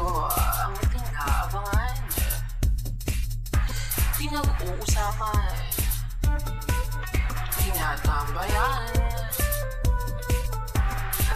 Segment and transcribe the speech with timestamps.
[0.00, 1.96] ito ang tinaabangan.
[4.16, 5.52] Pinag-uusapan.
[7.60, 8.84] Tinatambayan.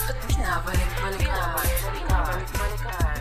[0.09, 1.61] At binabalik-balikan.
[1.93, 3.21] Binabalik-balikan.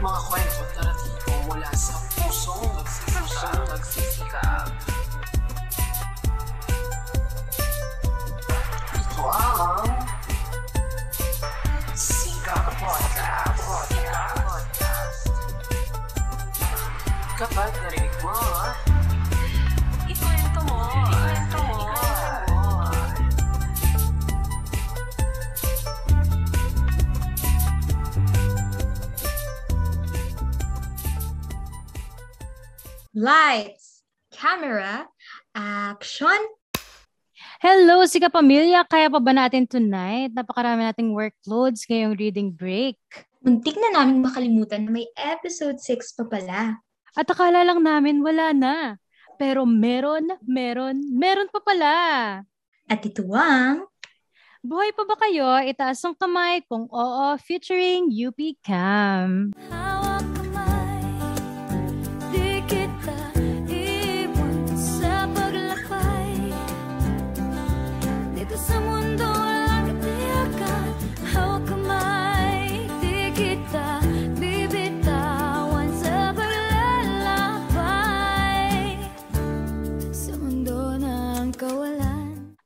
[0.00, 3.60] Mga kwento at naratibo mula sa pusong nagsisikap.
[3.76, 4.75] nagsisikap.
[33.16, 35.08] Lights, camera,
[35.56, 36.36] action!
[37.64, 38.84] Hello, Sika Pamilya!
[38.84, 40.36] Kaya pa ba natin tonight?
[40.36, 43.00] Napakarami nating workloads ngayong reading break.
[43.40, 46.76] Muntik na namin makalimutan na may episode 6 pa pala.
[47.16, 49.00] At akala lang namin wala na.
[49.40, 51.96] Pero meron, meron, meron pa pala.
[52.84, 53.88] At ito ang
[54.60, 55.56] Buhay pa ba kayo?
[55.64, 59.56] Itaas ang kamay kung oo, featuring UP Cam.
[59.72, 60.35] Hawak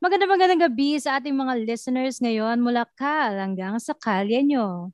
[0.00, 0.28] kawalan.
[0.28, 4.88] Magandang gabi sa ating mga listeners ngayon mula Kal hanggang sa kalye nyo.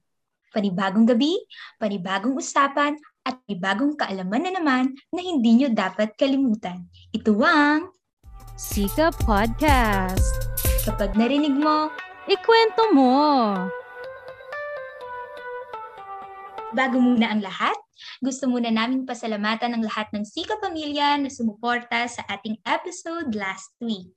[0.57, 1.37] panibagong gabi,
[1.77, 2.97] panibagong usapan,
[3.29, 6.89] at panibagong kaalaman na naman na hindi nyo dapat kalimutan.
[7.13, 7.93] Ito ang
[8.57, 10.33] Sika Podcast.
[10.89, 11.93] kapag narinig mo,
[12.25, 13.13] Ikwento mo.
[16.73, 17.77] bago muna ang lahat,
[18.25, 23.77] gusto muna namin pasalamatan ang lahat ng Sika Pamilya na sumuporta sa ating episode last
[23.85, 24.16] week.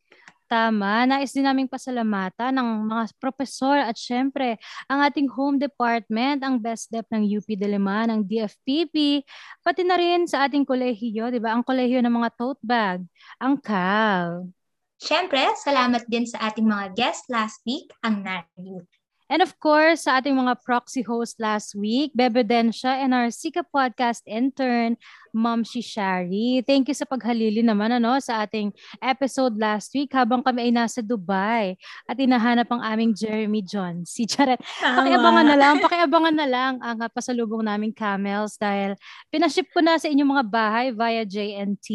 [0.50, 4.58] Tama, nais din naming pasalamatan ng mga profesor at syempre
[4.90, 9.22] ang ating home department, ang best dep ng UP Diliman, ng DFPP,
[9.62, 11.54] pati na rin sa ating kolehiyo, di ba?
[11.54, 13.06] Ang kolehiyo ng mga tote bag,
[13.38, 14.50] ang CAL.
[14.98, 18.99] Siyempre, salamat din sa ating mga guest last week, ang NAR Youth.
[19.30, 23.62] And of course, sa ating mga proxy host last week, Bebe Densha and our Sika
[23.62, 24.98] Podcast intern,
[25.38, 26.66] Ma'am Shishari.
[26.66, 31.06] Thank you sa paghalili naman ano, sa ating episode last week habang kami ay nasa
[31.06, 31.78] Dubai
[32.10, 34.02] at inahanap ang aming Jeremy John.
[34.10, 34.58] Si Charet.
[34.82, 38.98] Pakiabangan na lang, pakiabangan na lang ang pasalubong naming camels dahil
[39.30, 41.88] pinaship ko na sa inyong mga bahay via JNT.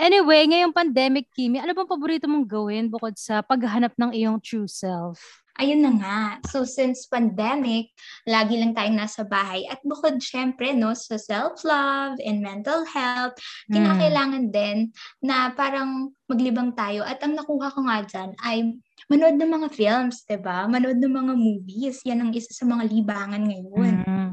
[0.00, 4.68] Anyway, ngayong pandemic, Kimi, ano bang paborito mong gawin bukod sa paghahanap ng iyong true
[4.68, 5.45] self?
[5.56, 6.20] Ayun na nga.
[6.52, 7.92] So since pandemic,
[8.28, 9.64] lagi lang tayong nasa bahay.
[9.68, 13.40] At bukod syempre no, sa self-love and mental health,
[13.72, 14.92] kinakailangan din
[15.24, 17.06] na parang maglibang tayo.
[17.06, 20.66] At ang nakuha ko nga dyan ay manood ng mga films, 'di ba?
[20.66, 22.02] Manood ng mga movies.
[22.04, 23.94] Yan ang isa sa mga libangan ngayon.
[24.02, 24.25] Mm.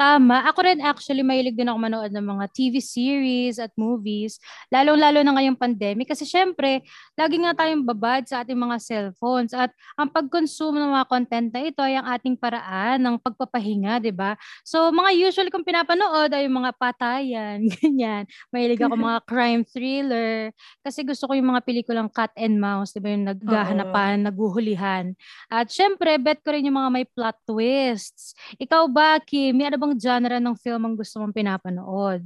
[0.00, 0.48] Tama.
[0.48, 4.40] Ako rin actually mahilig din ako manood ng mga TV series at movies,
[4.72, 6.80] lalong-lalo na ngayong pandemic kasi syempre,
[7.16, 9.68] lagi nga tayong babad sa ating mga cellphones at
[10.00, 14.40] ang pag-consume ng mga content na ito ay ang ating paraan ng pagpapahinga, 'di ba?
[14.64, 18.24] So, mga usually kong pinapanood ay yung mga patayan, ganyan.
[18.48, 23.00] Mahilig ako mga crime thriller kasi gusto ko yung mga pelikulang cat and mouse, 'di
[23.04, 25.12] ba, yung naghahanapan, naguhulihan.
[25.52, 28.32] At syempre, bet ko rin yung mga may plot twists.
[28.56, 32.20] Ikaw ba, Kim, may ano bang genre ng film ang gusto mong pinapanood?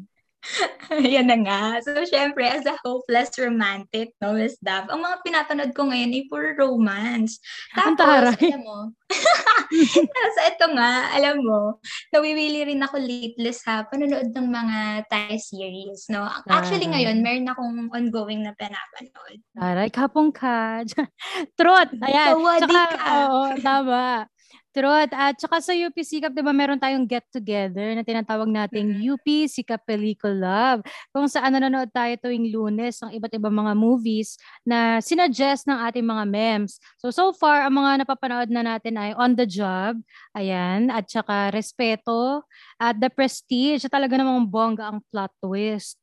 [1.14, 1.62] Yan na nga.
[1.80, 6.25] So, syempre, as a hopeless romantic, no, Miss Dav, ang mga pinapanood ko ngayon ay
[6.28, 7.41] puro romance.
[7.72, 8.78] Ang Tapos, alam mo,
[10.14, 11.80] tapos ito nga, alam mo,
[12.12, 16.28] nawiwili rin ako lately sa panonood ng mga Thai series, no?
[16.48, 19.38] Actually, ngayon, meron akong ongoing na pinapanood.
[19.56, 20.84] Aray, kapong ka.
[21.58, 22.36] Trot, ayan.
[22.36, 23.12] Tawadi Tsaka, ka.
[23.32, 24.28] oo, tama.
[24.75, 25.07] Trot.
[25.15, 29.06] At saka sa UP Sikap, di ba meron tayong get-together na tinatawag nating Mhm.
[29.15, 30.82] UP Sikap Pelikul Love.
[31.15, 34.35] Kung saan nanonood tayo tuwing lunes ng iba't ibang mga movies
[34.67, 36.82] na sinuggest ng ating mga memes.
[36.99, 40.03] So, so far, ang mga napapanood na natin ay On the Job,
[40.35, 42.43] ayan, at saka Respeto,
[42.82, 46.03] at The Prestige, at talaga namang bongga ang plot twist.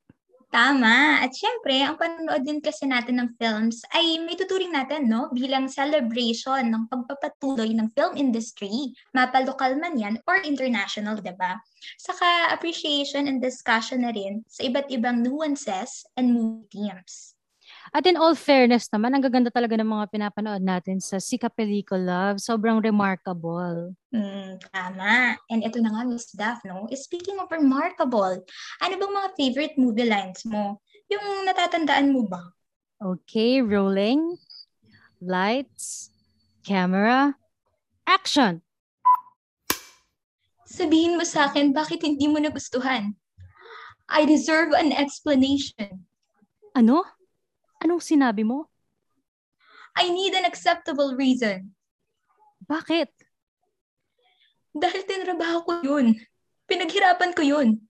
[0.52, 1.24] Tama.
[1.24, 5.32] At syempre, ang panonood din kasi natin ng films ay may tuturing natin, no?
[5.32, 11.56] Bilang celebration ng pagpapatuloy ng film industry, mapalokal man yan or international, di ba?
[11.96, 17.31] Saka appreciation and discussion na rin sa iba't ibang nuances and movie themes.
[17.92, 22.40] At in all fairness naman, ang gaganda talaga ng mga pinapanood natin sa Sika Pelikula.
[22.40, 23.92] Sobrang remarkable.
[24.16, 25.36] Mm, tama.
[25.52, 26.88] And ito na nga, Miss Daph, no?
[26.96, 28.40] Speaking of remarkable,
[28.80, 30.80] ano bang mga favorite movie lines mo?
[31.12, 32.56] Yung natatandaan mo ba?
[33.04, 34.40] Okay, rolling.
[35.20, 36.16] Lights.
[36.64, 37.36] Camera.
[38.08, 38.64] Action!
[40.64, 43.20] Sabihin mo sa akin bakit hindi mo nagustuhan.
[44.08, 46.08] I deserve an explanation.
[46.72, 47.04] Ano?
[47.82, 48.70] Anong sinabi mo?
[49.98, 51.74] I need an acceptable reason.
[52.64, 53.10] Bakit?
[54.72, 56.16] Dahil tinrabaho ko yun.
[56.70, 57.82] Pinaghirapan ko yun.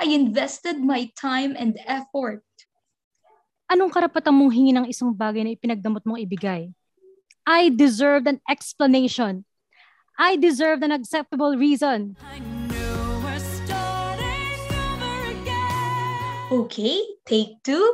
[0.00, 2.40] I invested my time and effort.
[3.68, 6.72] Anong karapatan mong hingi ng isang bagay na ipinagdamot mong ibigay?
[7.44, 9.44] I deserved an explanation.
[10.16, 12.16] I deserved an acceptable reason.
[16.50, 16.98] Okay,
[17.30, 17.84] take two.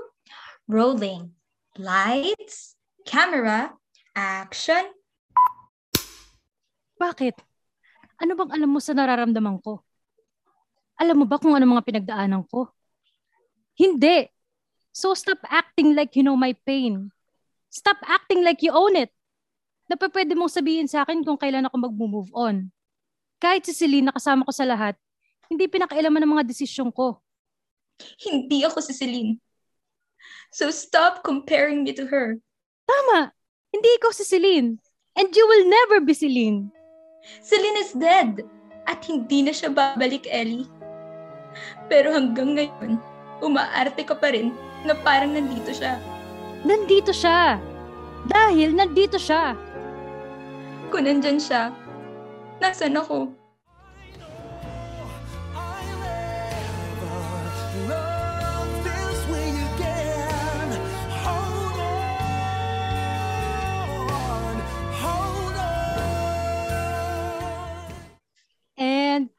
[0.64, 1.35] Rolling.
[1.76, 2.72] Lights,
[3.04, 3.68] camera,
[4.16, 4.80] action.
[6.96, 7.36] Bakit?
[8.16, 9.84] Ano bang alam mo sa nararamdaman ko?
[10.96, 12.72] Alam mo ba kung ano mga pinagdaanan ko?
[13.76, 14.24] Hindi.
[14.88, 17.12] So stop acting like you know my pain.
[17.68, 19.12] Stop acting like you own it.
[19.84, 22.72] Na pwede mong sabihin sa akin kung kailan ako mag-move on.
[23.36, 24.96] Kahit si Celine na kasama ko sa lahat,
[25.52, 27.20] hindi pinakailaman ng mga desisyon ko.
[28.16, 29.36] Hindi ako si Celine.
[30.56, 32.40] So stop comparing me to her.
[32.88, 33.28] Tama!
[33.76, 34.80] Hindi ikaw si Celine.
[35.12, 36.72] And you will never be Celine.
[37.44, 38.40] Celine is dead.
[38.88, 40.64] At hindi na siya babalik, Ellie.
[41.92, 42.96] Pero hanggang ngayon,
[43.44, 44.56] umaarte ka pa rin
[44.88, 46.00] na parang nandito siya.
[46.64, 47.60] Nandito siya.
[48.24, 49.52] Dahil nandito siya.
[50.88, 51.68] Kung nandyan siya,
[52.64, 53.28] nasan ako?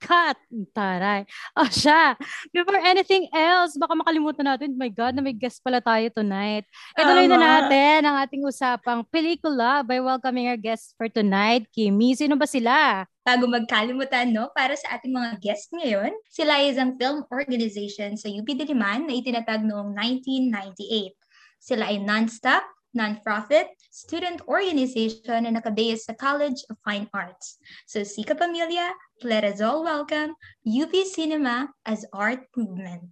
[0.08, 0.40] Cut.
[0.72, 1.28] Taray.
[1.60, 2.16] O siya.
[2.56, 6.64] Before anything else, baka makalimutan natin, my God, na may guest pala tayo tonight.
[6.96, 11.68] Ituloy na natin ang ating usapang pelikula by welcoming our guests for tonight.
[11.76, 13.04] Kimi, sino ba sila?
[13.28, 18.32] Bago magkalimutan, no, para sa ating mga guest ngayon, sila ay isang film organization sa
[18.32, 21.12] UP Diliman na itinatag noong 1998.
[21.60, 22.64] Sila ay non-stop,
[22.96, 27.58] non-profit, student organization na nakabase sa College of Fine Arts.
[27.88, 28.92] So, Sika Pamilya,
[29.24, 30.36] let us all welcome
[30.68, 33.08] UP Cinema as art movement.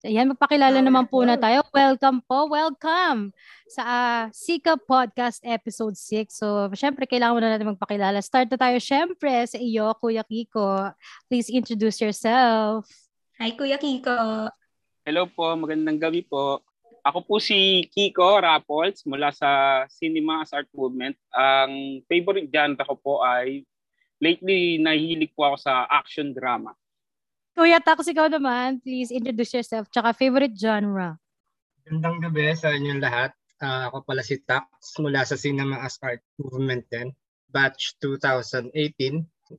[0.00, 1.60] Ayan, magpakilala naman po na tayo.
[1.76, 3.36] Welcome po, welcome
[3.68, 6.32] sa ah, Sika Podcast Episode 6.
[6.32, 8.16] So, syempre, kailangan mo na natin magpakilala.
[8.24, 10.96] Start na tayo, syempre, sa iyo, Kuya Kiko.
[11.28, 12.88] Please introduce yourself.
[13.36, 14.48] Hi, Kuya Kiko.
[15.04, 16.64] Hello po, magandang gabi po.
[17.00, 21.16] Ako po si Kiko Rapols mula sa Cinema as Art Movement.
[21.32, 23.64] Ang favorite genre ko po ay
[24.20, 26.76] lately nahihilig po ako sa action drama.
[27.56, 29.88] Kuya Tax, ikaw naman, please introduce yourself.
[29.90, 31.18] Tsaka favorite genre.
[31.84, 33.32] Magandang gabi sa inyong lahat.
[33.60, 37.12] Ah, ako pala si Tax mula sa Cinema as Art Movement din.
[37.50, 38.72] Batch 2018.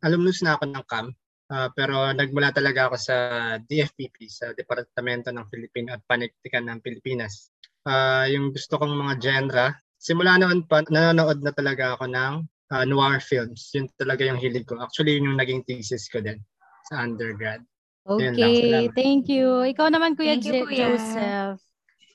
[0.02, 1.14] Alumnus na ako ng CAM.
[1.51, 3.15] Ah, pero nagmula talaga ako sa
[3.59, 7.51] DFPP, sa Departamento ng Filipino at Panitikan ng Pilipinas.
[7.83, 9.65] Ah, yung gusto kong mga genre,
[10.00, 12.33] simula noon pa, nanonood na talaga ako ng
[12.71, 13.68] ah, noir films.
[13.75, 14.80] Yun talaga yung hilig ko.
[14.80, 16.39] Actually, yun yung naging thesis ko din
[16.88, 17.59] sa undergrad.
[18.07, 19.62] Okay, thank you.
[19.62, 20.96] Ikaw naman, Kuya Thank you, Kuya.
[20.96, 21.62] Joseph.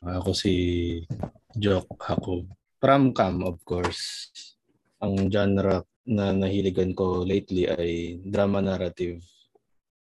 [0.03, 0.55] Ako si
[1.55, 2.49] Joke Hakob.
[2.81, 4.33] From Cam, of course.
[5.05, 9.21] Ang genre na nahiligan ko lately ay drama narrative.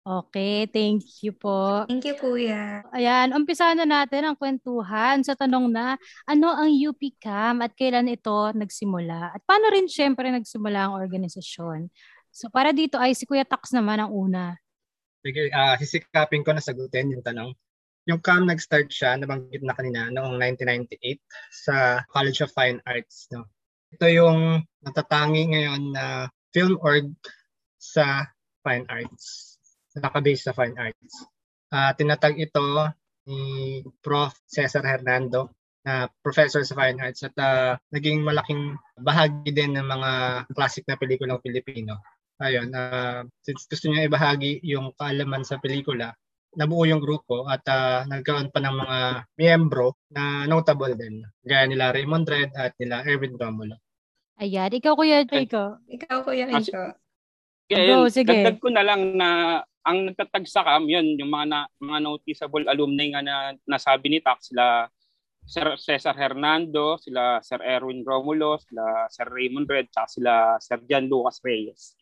[0.04, 1.88] Okay, thank you po.
[1.88, 2.84] Thank you, Kuya.
[2.92, 5.96] Ayan, umpisahan na natin ang kwentuhan sa tanong na
[6.28, 9.32] ano ang UP Cam at kailan ito nagsimula?
[9.32, 11.88] At paano rin syempre nagsimula ang organisasyon?
[12.36, 14.60] So para dito ay si Kuya Tax naman ang una.
[15.24, 17.56] Sige, ah sisikapin ko na sagutin yung tanong.
[18.04, 21.24] Yung CAM nag-start siya, nabanggit na kanina, noong 1998
[21.64, 23.32] sa College of Fine Arts.
[23.32, 23.48] No?
[23.94, 27.14] Ito yung natatangi ngayon na film org
[27.78, 28.28] sa
[28.66, 29.58] Fine Arts.
[29.96, 31.14] Nakabase sa Fine Arts.
[31.70, 32.90] Ah tinatag ito
[33.30, 33.40] ni
[34.02, 34.34] Prof.
[34.50, 35.54] Cesar Hernando
[35.86, 40.12] na professor sa Fine Arts at ah, naging malaking bahagi din ng mga
[40.56, 42.00] classic na pelikulang Pilipino
[42.44, 46.12] ayun, ah, since gusto niya ibahagi yung kaalaman sa pelikula,
[46.58, 48.98] nabuo yung grupo at ah, nagkaroon pa ng mga
[49.38, 51.22] miyembro na notable din.
[51.42, 53.80] Gaya nila Raymond Red at nila Erwin Romulo.
[54.38, 55.78] Ayan, ikaw Kuya Rico.
[55.86, 56.84] Ikaw, Kuya Ah, Rico.
[57.70, 58.28] Kaya Go, yun, sige.
[58.28, 59.30] dagdag ko na lang na
[59.84, 63.36] ang nagtatag sa CAM, yun, yung mga, na, mga noticeable alumni nga na
[63.68, 64.88] nasabi ni Tax, sila
[65.44, 71.12] Sir Cesar Hernando, sila Sir Erwin Romulo, sila Sir Raymond Red, tsaka sila Sir Jan
[71.12, 72.00] Lucas Reyes.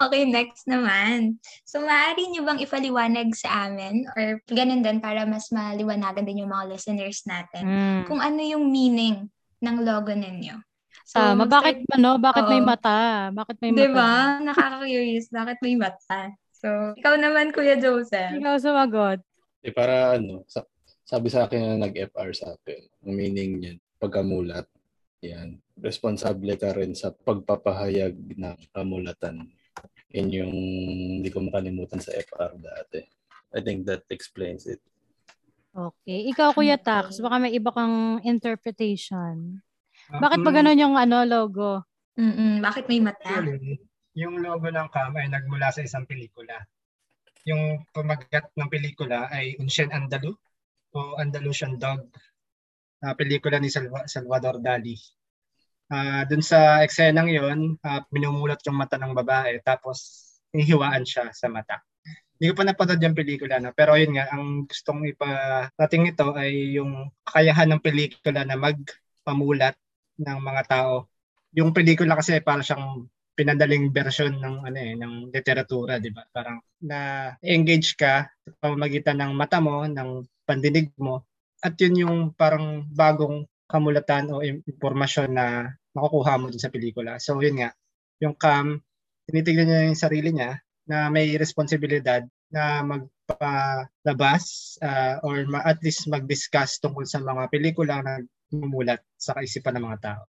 [0.00, 1.36] Okay, next naman.
[1.62, 6.50] So, maaari niyo bang ipaliwanag sa amin or ganun din para mas maliwanagan din yung
[6.50, 8.02] mga listeners natin Mm.
[8.08, 9.28] kung ano yung meaning
[9.60, 10.56] ng logo ninyo?
[11.14, 11.44] Tama.
[11.44, 12.10] mag-start- Bakit ano?
[12.18, 12.68] Bakit may Oo.
[12.68, 12.98] mata?
[13.34, 13.80] Bakit may mata?
[13.82, 14.12] Di ba?
[14.38, 15.26] Nakaka-curious.
[15.30, 16.20] Bakit may mata?
[16.54, 18.36] So, ikaw naman, Kuya Joseph.
[18.36, 19.18] Ikaw sumagot.
[19.64, 20.60] Eh, para ano, sa,
[21.02, 24.68] sabi sa akin na nag-FR sa akin, ang meaning niyan, pagkamulat.
[25.20, 25.60] Yan.
[25.76, 29.48] Responsable ka rin sa pagpapahayag ng kamulatan.
[30.12, 30.54] Yan yung
[31.20, 33.00] hindi ko makalimutan sa FR dati.
[33.50, 34.80] I think that explains it.
[35.70, 36.28] Okay.
[36.28, 36.76] Ikaw, Kuya.
[36.76, 39.62] Tax, baka may iba kang interpretation.
[40.10, 41.86] Bakit ba Mm, ganun yung ano, logo?
[42.18, 42.58] Mm-mm.
[42.58, 43.22] Bakit may mata?
[43.22, 43.78] Actually,
[44.18, 46.58] yung logo ng CAM ay nagmula sa isang pelikula.
[47.46, 50.34] Yung pamagat ng pelikula ay Unshen Andalu
[50.92, 52.10] o Andalusian Dog
[53.00, 54.98] na pelikula ni Salva- Salvador Dali.
[55.90, 61.46] Ah, dun sa eksenang yon, ah, minumulat yung mata ng babae tapos hihiwaan siya sa
[61.48, 61.80] mata.
[62.36, 66.76] Hindi ko pa napanood yung pelikula na, pero yun nga, ang gustong iparating nito ay
[66.80, 69.76] yung kakayahan ng pelikula na magpamulat
[70.20, 71.08] ng mga tao.
[71.56, 76.22] Yung pelikula kasi para siyang pinadaling version ng ano eh ng literatura, 'di ba?
[76.28, 81.24] Parang na engage ka sa pamamagitan ng mata mo, ng pandinig mo
[81.64, 87.16] at yun yung parang bagong kamulatan o im- impormasyon na makukuha mo dun sa pelikula.
[87.22, 87.70] So yun nga,
[88.20, 88.82] yung cam
[89.30, 90.58] tinitignan niya yung sarili niya
[90.90, 98.02] na may responsibilidad na magpalabas ah, or ma- at least mag-discuss tungkol sa mga pelikula
[98.02, 98.18] na
[98.52, 100.22] mumulat sa kaisipan ng mga tao.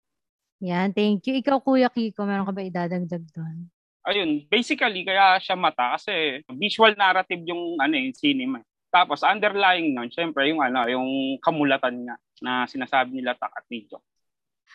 [0.61, 1.41] Yan, thank you.
[1.41, 3.65] Ikaw, Kuya Kiko, meron ka ba idadagdag doon?
[4.01, 8.61] Ayun, basically kaya siya mata kasi visual narrative yung ano yung cinema.
[8.89, 14.01] Tapos underlying nun, syempre yung ano, yung kamulatan nga na sinasabi nila Tak at Nijo.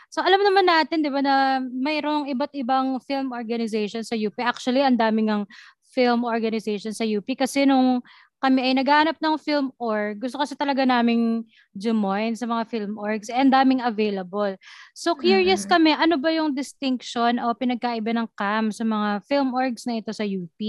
[0.06, 4.38] So alam naman natin, 'di ba, na mayroong iba't ibang film organization sa UP.
[4.38, 5.42] Actually, ang daming ang
[5.90, 7.98] film organization sa UP kasi nung
[8.36, 13.32] kami ay naghahanap ng film org, gusto kasi talaga naming jumoin sa mga film orgs
[13.32, 14.52] and daming available.
[14.92, 15.70] So curious Mm.
[15.72, 20.12] kami, ano ba yung distinction o pinagkaiba ng CAM sa mga film orgs na ito
[20.12, 20.60] sa UP?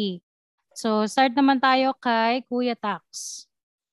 [0.78, 3.44] So start naman tayo kay Kuya Tax.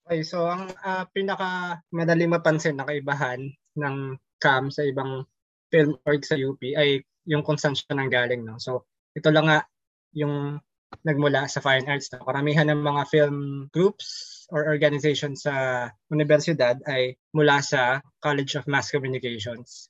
[0.05, 3.41] Okay, so ang ah, pinaka madaling mapansin na kaibahan
[3.75, 3.97] ng
[4.39, 5.25] CAM sa ibang
[5.73, 8.45] film org sa UP ay yung kung saan siya nanggaling.
[8.45, 8.61] No?
[8.61, 8.85] So
[9.17, 9.65] ito lang nga
[10.13, 10.61] yung
[11.05, 12.11] nagmula sa fine arts.
[12.15, 12.25] No?
[12.25, 13.39] Karamihan ng mga film
[13.75, 19.89] groups or organizations sa universidad ay mula sa College of Mass Communications.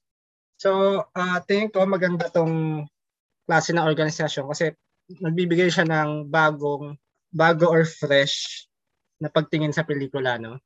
[0.59, 2.87] So ah, tingin ko maganda tong
[3.45, 4.73] klase ng organisasyon kasi
[5.21, 6.97] nagbibigay siya ng bagong
[7.35, 8.65] bago or fresh
[9.21, 10.57] na pagtingin sa pelikula, no?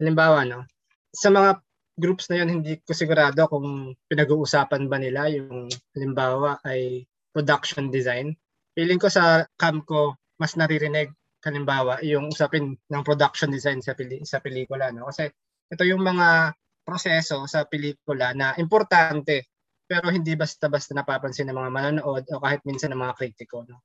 [0.00, 0.64] Halimbawa, no?
[1.12, 1.60] Sa mga
[1.98, 7.04] groups na yun, hindi ko sigurado kung pinag-uusapan ba nila yung halimbawa ay
[7.36, 8.32] production design.
[8.72, 11.12] Feeling ko sa cam ko, mas naririnig
[11.42, 15.10] halimbawa yung usapin ng production design sa peli- sa pelikula, no?
[15.10, 15.26] Kasi
[15.72, 16.54] ito yung mga
[16.86, 19.50] proseso sa pelikula na importante
[19.86, 23.82] pero hindi basta-basta napapansin ng mga manonood o kahit minsan ng mga kritiko, no?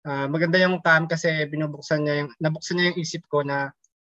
[0.00, 3.68] Ah, maganda yung cam kasi binubuksan niya yung nabuksan niya yung isip ko na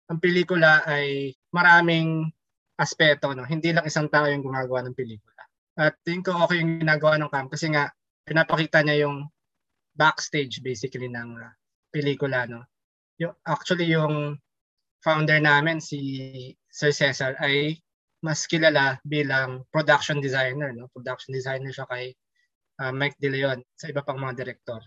[0.10, 2.26] ang pelikula ay maraming
[2.74, 5.46] aspeto no hindi lang isang tao yung gumagawa ng pelikula
[5.78, 7.94] at tingin ko okay yung ginagawa ng cam kasi nga
[8.26, 9.30] pinapakita niya yung
[9.96, 11.54] backstage basically ng ah,
[11.90, 12.68] pelikula no
[13.16, 14.36] yung actually yung
[15.00, 16.00] founder namin si
[16.68, 17.80] Sir Cesar ay
[18.20, 22.12] mas kilala bilang production designer no production designer siya kay
[22.84, 24.84] ah, Mike De Leon sa iba pang mga direktor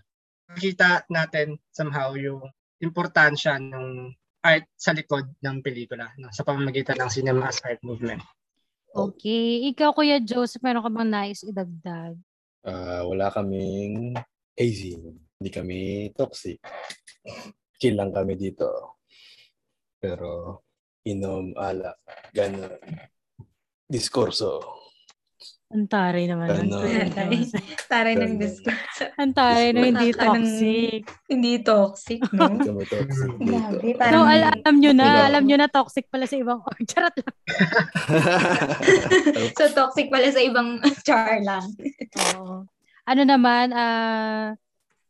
[0.49, 2.41] makikita natin somehow yung
[2.81, 8.23] importansya ng art sa likod ng pelikula no, sa pamamagitan ng cinema as art movement.
[8.89, 9.69] Okay.
[9.69, 12.17] Ikaw, Kuya Joseph, meron ka bang nais idagdag?
[12.65, 14.17] Ah, wala kaming
[14.59, 14.79] AZ.
[15.39, 15.79] Hindi kami
[16.11, 16.59] toxic.
[17.79, 18.99] Chill lang kami dito.
[20.03, 20.61] Pero
[21.07, 21.95] inom, alak,
[22.35, 22.75] ganun.
[23.87, 24.59] Diskurso.
[25.69, 26.49] Ang taray naman.
[26.49, 26.81] Ganon.
[26.81, 27.45] Kuya Taray.
[27.85, 29.05] Taray ng discuss.
[29.21, 31.01] Ang taray na hindi toxic.
[31.29, 32.57] Hindi toxic, no?
[32.57, 33.29] Hindi toxic.
[33.37, 34.25] Grabe, So, parang...
[34.25, 35.25] al- alam nyo na, Ikaw.
[35.29, 36.81] alam nyo na toxic pala sa ibang org.
[36.89, 37.35] Charot lang.
[39.61, 41.63] so, toxic pala sa ibang char lang.
[42.33, 42.65] Oo.
[43.09, 44.53] Ano naman, ah,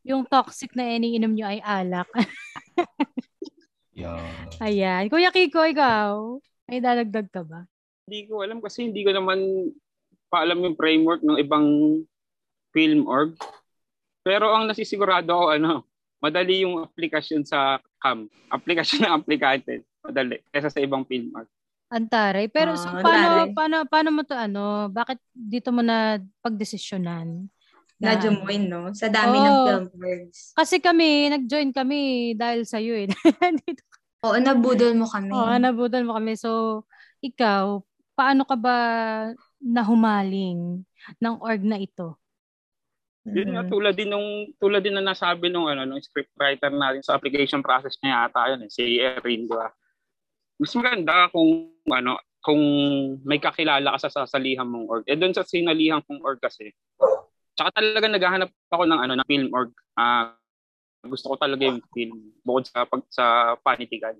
[0.00, 2.08] yung toxic na iniinom nyo ay alak.
[4.00, 4.48] Yan.
[4.64, 5.04] Ayan.
[5.12, 7.68] Kuya Kiko, ikaw, may dadagdag ka ba?
[8.08, 9.68] Hindi ko alam kasi hindi ko naman
[10.32, 11.66] paalam yung framework ng ibang
[12.72, 13.36] film org.
[14.24, 15.72] Pero ang nasisigurado ako, ano,
[16.24, 18.32] madali yung aplikasyon sa CAM.
[18.48, 19.84] Aplikasyon ng aplikante.
[20.00, 20.40] Madali.
[20.48, 21.48] Kesa sa ibang film org.
[21.92, 22.48] Antaray.
[22.48, 27.50] Pero so, Ah, paano, paano, paano mo to ano, bakit dito mo na pagdesisyonan?
[28.00, 28.96] Na join, no?
[28.96, 29.64] Sa dami ng Oo.
[29.68, 30.56] film words.
[30.56, 33.06] Kasi kami, nag-join kami dahil sa iyo eh.
[33.60, 33.84] Dito.
[34.24, 35.28] Oo, nabudol mo kami.
[35.36, 36.32] Oo, nabutan mo kami.
[36.40, 36.82] So,
[37.20, 37.84] ikaw,
[38.16, 38.76] paano ka ba
[39.60, 40.80] nahumaling
[41.20, 42.16] ng org na ito?
[43.28, 43.70] Yun nga Mhm.
[43.70, 48.00] tulad din nung tulad din na nasabi nung ano nung scriptwriter natin sa application process
[48.00, 49.68] niya yata yun eh, si Erin, di ba?
[50.56, 52.60] Mas maganda kung ano kung
[53.28, 55.04] may kakilala ka sa sasalihan mong org.
[55.04, 56.72] Eh doon sa sinalihan kong org kasi.
[57.60, 59.68] Tsaka talaga naghahanap ako ng ano ng film org.
[60.00, 60.32] Ah
[61.04, 63.24] gusto ko talaga yung film bukod sa pag sa
[63.60, 64.16] panitikan.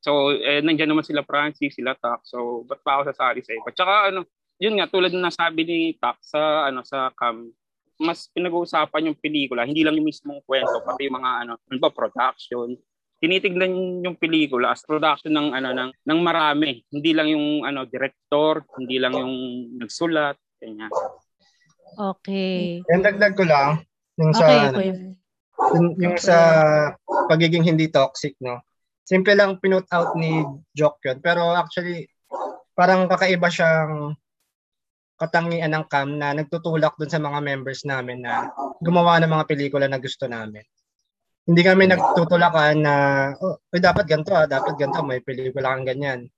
[0.00, 2.24] So, eh, nandiyan naman sila Francis, sila Tak.
[2.24, 3.68] So, ba't pa ako sasali sa iba?
[3.74, 4.24] Tsaka ano,
[4.56, 7.52] yun nga, tulad ng nasabi ni Tak sa, ano, sa cam,
[8.00, 11.92] mas pinag-uusapan yung pelikula, hindi lang yung mismong kwento, pati yung mga ano, ano ba,
[11.92, 12.72] production.
[13.20, 18.64] Tinitignan yung pelikula as production ng ano ng ng marami, hindi lang yung ano director,
[18.80, 19.34] hindi lang yung
[19.76, 20.88] nagsulat, ganyan.
[21.96, 22.84] Okay.
[22.86, 23.82] Yung dagdag ko lang,
[24.20, 24.90] yung sa, Okay, Okay.
[25.74, 26.36] yung, yung sa
[27.28, 28.62] pagiging hindi toxic, no?
[29.06, 31.18] Simple lang pinut out ni Jock yun.
[31.18, 32.06] Pero actually,
[32.78, 34.14] parang kakaiba siyang
[35.20, 38.48] katangian ng cam na nagtutulak dun sa mga members namin na
[38.80, 40.64] gumawa ng mga pelikula na gusto namin.
[41.44, 42.94] Hindi kami nagtutulakan na,
[43.36, 46.30] oh, dapat ganito ah, dapat ganito, may pelikula kang ganyan.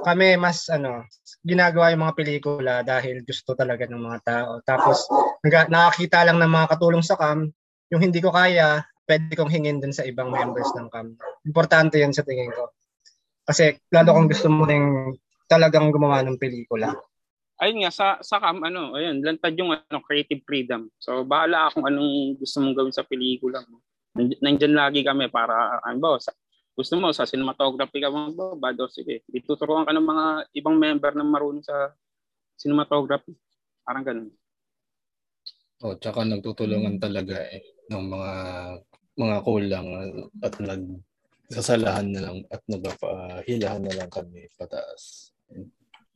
[0.00, 1.04] Kami mas ano,
[1.44, 4.50] ginagawa yung mga pelikula dahil gusto talaga ng mga tao.
[4.64, 5.04] Tapos
[5.44, 7.52] naga- nakakita lang ng mga katulong sa cam,
[7.92, 11.12] yung hindi ko kaya, pwede kong hingin dun sa ibang members ng cam.
[11.44, 12.72] Importante yun sa tingin ko.
[13.44, 15.12] Kasi lalo kung gusto mo ring
[15.50, 16.94] talagang gumawa ng pelikula.
[17.60, 20.90] Ayun nga sa sa cam ano, ayun, lantad yung ano creative freedom.
[20.98, 23.78] So bahala kung anong gusto mong gawin sa pelikula mo.
[24.18, 26.34] Nand- Nandyan lagi kami para ano ba, sa,
[26.72, 29.24] gusto mo sa cinematography ka mo ba, bado sige.
[29.28, 30.26] Ituturuan ka ng mga
[30.56, 31.92] ibang member na marunong sa
[32.56, 33.36] cinematography.
[33.84, 34.30] Parang ganun.
[35.82, 38.32] Oh, tsaka nagtutulungan talaga eh ng mga
[39.18, 39.88] mga kulang
[40.40, 40.82] at nag
[41.52, 45.34] sasalahan na lang at nagpapahilahan na lang kami pataas.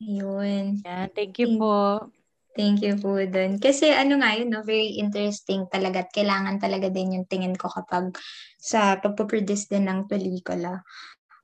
[0.01, 0.81] Yun.
[0.81, 2.09] Yan, thank you po.
[2.57, 3.61] Thank you po dun.
[3.61, 7.69] Kasi ano nga yun, no, very interesting talaga at kailangan talaga din yung tingin ko
[7.69, 8.17] kapag
[8.57, 10.81] sa pagpuproduce din ng pelikula.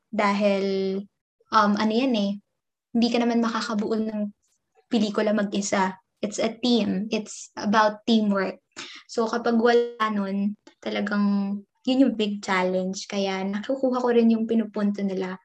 [0.10, 0.98] Dahil,
[1.54, 2.32] um, ano yan eh,
[2.98, 4.34] hindi ka naman makakabuo ng
[4.90, 6.02] pelikula mag-isa.
[6.18, 7.06] It's a team.
[7.14, 8.58] It's about teamwork.
[9.06, 13.06] So kapag wala nun, talagang yun yung big challenge.
[13.06, 15.38] Kaya nakukuha ko rin yung pinupunto nila.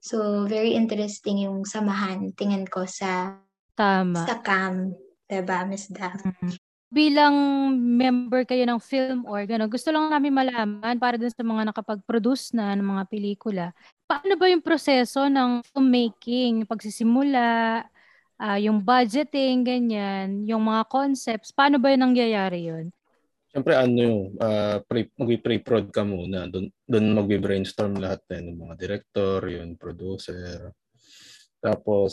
[0.00, 3.36] So very interesting yung samahan, tingin ko sa
[3.78, 4.26] Tama.
[4.26, 4.90] sa cam.
[5.30, 6.18] Diba, Miss Daph?
[6.90, 7.36] Bilang
[7.78, 12.56] member kayo ng film org, ano, gusto lang namin malaman para dun sa mga nakapag-produce
[12.56, 13.66] na ng mga pelikula.
[14.08, 17.84] Paano ba yung proseso ng filmmaking, yung pagsisimula,
[18.40, 22.88] ah, yung budgeting, ganyan, yung mga concepts, paano ba yung nangyayari yun?
[23.52, 26.48] Siyempre ano yung uh, pre, mag-pre-prod ka muna.
[26.48, 30.72] Doon doon magbi-brainstorm lahat eh, ng mga director, yung producer.
[31.60, 32.12] Tapos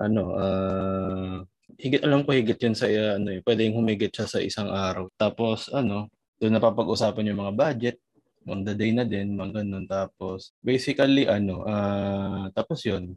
[0.00, 1.36] ano, ah
[1.76, 5.08] higit alam ko higit yun sa uh, ano eh, pwedeng humigit siya sa isang araw.
[5.18, 6.08] Tapos ano,
[6.40, 7.96] doon napapag-usapan yung mga budget
[8.46, 9.84] on the day na din, mga ganun.
[9.88, 13.16] Tapos basically ano, ah tapos yun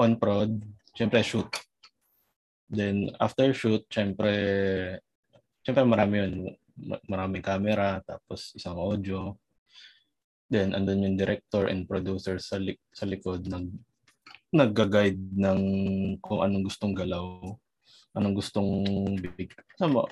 [0.00, 0.56] on prod,
[0.96, 1.48] syempre shoot.
[2.70, 4.32] Then after shoot, syempre
[5.64, 6.32] Siyempre marami yun.
[6.80, 9.36] Ma- Maraming camera, tapos isang audio.
[10.50, 13.68] Then andun yung director and producer sa, lik- sa likod nag
[14.50, 15.60] nagga-guide ng
[16.18, 17.54] kung anong gustong galaw,
[18.14, 18.70] anong gustong
[19.18, 19.54] big.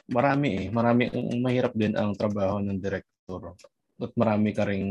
[0.07, 0.67] Marami eh.
[0.71, 3.59] Marami, ang mahirap din ang trabaho ng director.
[3.99, 4.87] At marami ka ring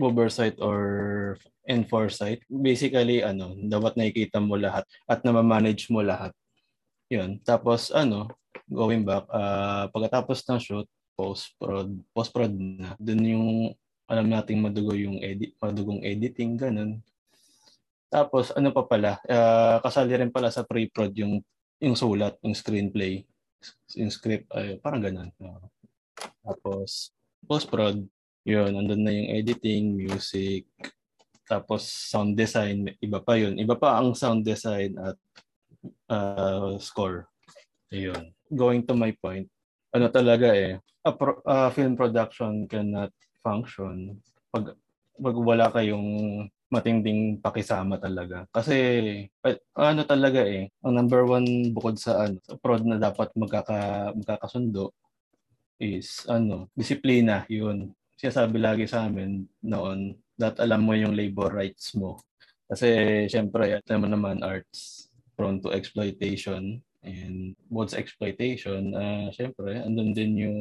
[0.00, 1.36] oversight or
[1.68, 2.40] enforesight.
[2.48, 6.32] Basically, ano, dapat nakikita mo lahat at na-manage mo lahat.
[7.12, 7.44] Yun.
[7.44, 8.32] Tapos, ano,
[8.68, 12.96] going back, ah pagkatapos ng shoot, post-prod, post-prod na.
[12.96, 13.48] Doon yung
[14.08, 17.04] alam nating madugo yung edit, madugong editing, ganun.
[18.08, 21.44] Tapos, ano pa pala, ah, kasali rin pala sa pre-prod yung,
[21.80, 23.24] yung sulat, yung screenplay,
[23.96, 25.30] yung script, ay, parang ganun.
[25.44, 25.64] Ah.
[26.42, 27.12] tapos,
[27.44, 28.02] post-prod,
[28.48, 30.64] yun, andun na yung editing, music,
[31.48, 33.56] tapos sound design, iba pa yun.
[33.56, 35.16] Iba pa ang sound design at
[36.12, 37.28] ah, score.
[37.88, 38.32] Ayun.
[38.52, 39.48] Going to my point,
[39.92, 44.20] ano talaga eh, a pro- a film production cannot function
[44.52, 44.76] pag,
[45.16, 46.08] pag wala kayong
[46.68, 48.44] matinding pakisama talaga.
[48.52, 48.76] Kasi
[49.76, 54.92] ano talaga eh, ang number one bukod sa ano, sa prod na dapat magkaka, magkakasundo
[55.80, 57.94] is ano, disiplina, yun.
[58.18, 62.18] Siya sabi lagi sa amin noon that alam mo yung labor rights mo
[62.68, 62.88] Kasi
[63.32, 67.56] syempre, at naman naman arts prone to exploitation and
[67.88, 70.60] sa exploitation, ah syempre, andun din yung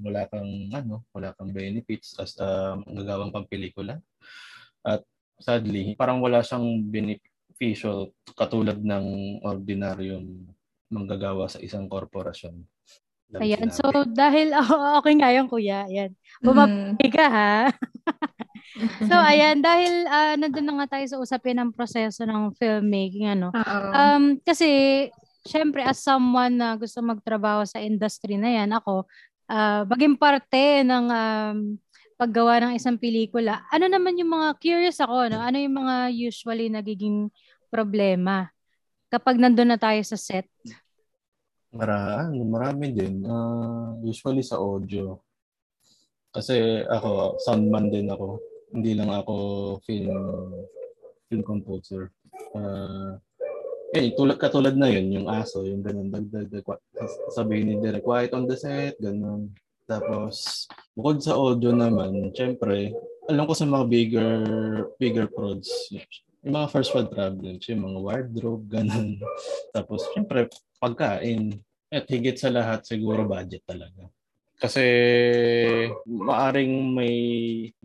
[0.00, 4.00] wala kang ano, wala kang benefits as a gagawang pampelikula.
[4.84, 5.02] At
[5.40, 10.28] sadly, parang wala siyang beneficial katulad ng ordinaryong
[10.92, 12.62] manggagawa sa isang korporasyon.
[13.34, 13.68] Dami Ayan.
[13.72, 15.88] So, dahil oh, okay nga yan, kuya.
[15.88, 16.14] Ayan.
[16.44, 17.54] Bumabay ka, ha?
[19.08, 19.58] so, ayan.
[19.64, 23.50] Dahil ah, nandun na nga tayo sa usapin ng proseso ng filmmaking, ano.
[23.90, 25.10] Um, kasi,
[25.42, 29.08] syempre, as someone na gusto magtrabaho sa industry na yan, ako,
[29.50, 31.58] ah, maging parte ng um,
[32.14, 33.66] paggawa ng isang pelikula.
[33.70, 35.42] Ano naman yung mga, curious ako, no?
[35.42, 37.30] ano yung mga usually nagiging
[37.68, 38.50] problema
[39.10, 40.46] kapag nandun na tayo sa set?
[41.74, 43.26] Mara, ano, marami din.
[43.26, 45.18] Ah, usually sa audio.
[46.30, 48.38] Kasi ako, soundman din ako.
[48.74, 49.34] Hindi lang ako
[49.82, 50.14] film
[51.26, 52.14] film composer.
[52.54, 53.18] Ah,
[53.94, 56.66] eh, tulad katulad na yun, yung aso, yung ganun, dagdag,
[57.30, 59.54] sabihin ni Derek, quiet on the set, ganun.
[59.84, 60.64] Tapos,
[60.96, 62.96] bukod sa audio naman, syempre,
[63.28, 64.32] alam ko sa mga bigger,
[64.96, 65.68] bigger prods,
[66.44, 69.20] yung mga first world problems, yung mga wardrobe, ganun.
[69.76, 70.48] Tapos, syempre,
[70.80, 71.60] pagkain.
[71.92, 74.08] At higit sa lahat, siguro budget talaga.
[74.58, 74.84] Kasi
[76.08, 77.16] maaring may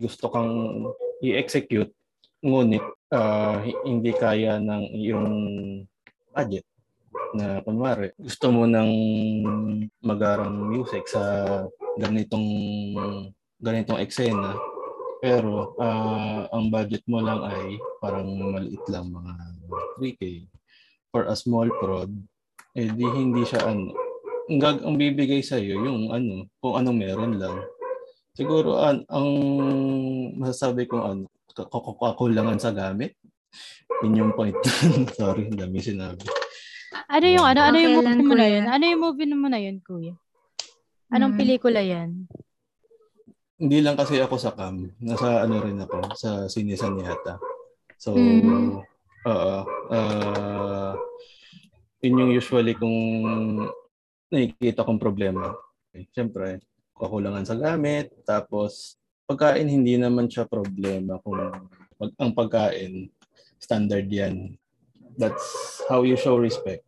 [0.00, 0.88] gusto kang
[1.20, 1.92] i-execute,
[2.40, 2.84] ngunit
[3.60, 5.34] hi- hindi kaya ng iyong
[6.32, 6.64] budget
[7.34, 8.90] na kunwari gusto mo ng
[10.02, 11.22] magarang music sa
[11.98, 12.48] ganitong
[13.58, 14.54] ganitong eksena
[15.20, 19.32] pero ah, ang budget mo lang ay parang maliit lang mga
[20.00, 20.22] 3k
[21.12, 22.10] for a small prod
[22.78, 23.92] eh di hindi siya ano
[24.50, 27.56] ang, gag- ang bibigay sa iyo yung ano kung anong meron lang
[28.34, 29.30] siguro an ang
[30.38, 31.26] masasabi ko ano
[32.00, 33.18] kakulangan sa gamit
[34.00, 34.56] yun yung point
[35.18, 36.24] sorry dami sinabi
[37.10, 37.60] Ano yung ano?
[37.66, 38.64] Ano yung movie mo na yun?
[38.66, 40.14] Ano yung movie mo na yun, kuya?
[41.10, 41.38] Anong Mm.
[41.38, 42.26] pelikula yan?
[43.60, 47.36] hindi lang kasi ako sa cam nasa ano rin ako sa sinisan yata
[48.00, 48.80] so Mm.
[49.28, 49.56] oo
[49.92, 50.96] ah
[52.00, 52.96] yun yung usually kung
[54.32, 55.52] nakikita kong problema
[55.92, 56.64] okay, syempre
[56.96, 58.96] kakulangan sa gamit tapos
[59.28, 61.36] pagkain hindi naman siya problema kung
[62.00, 63.12] pag, ang pagkain
[63.60, 64.56] standard yan
[65.20, 65.44] that's
[65.84, 66.80] how you show respect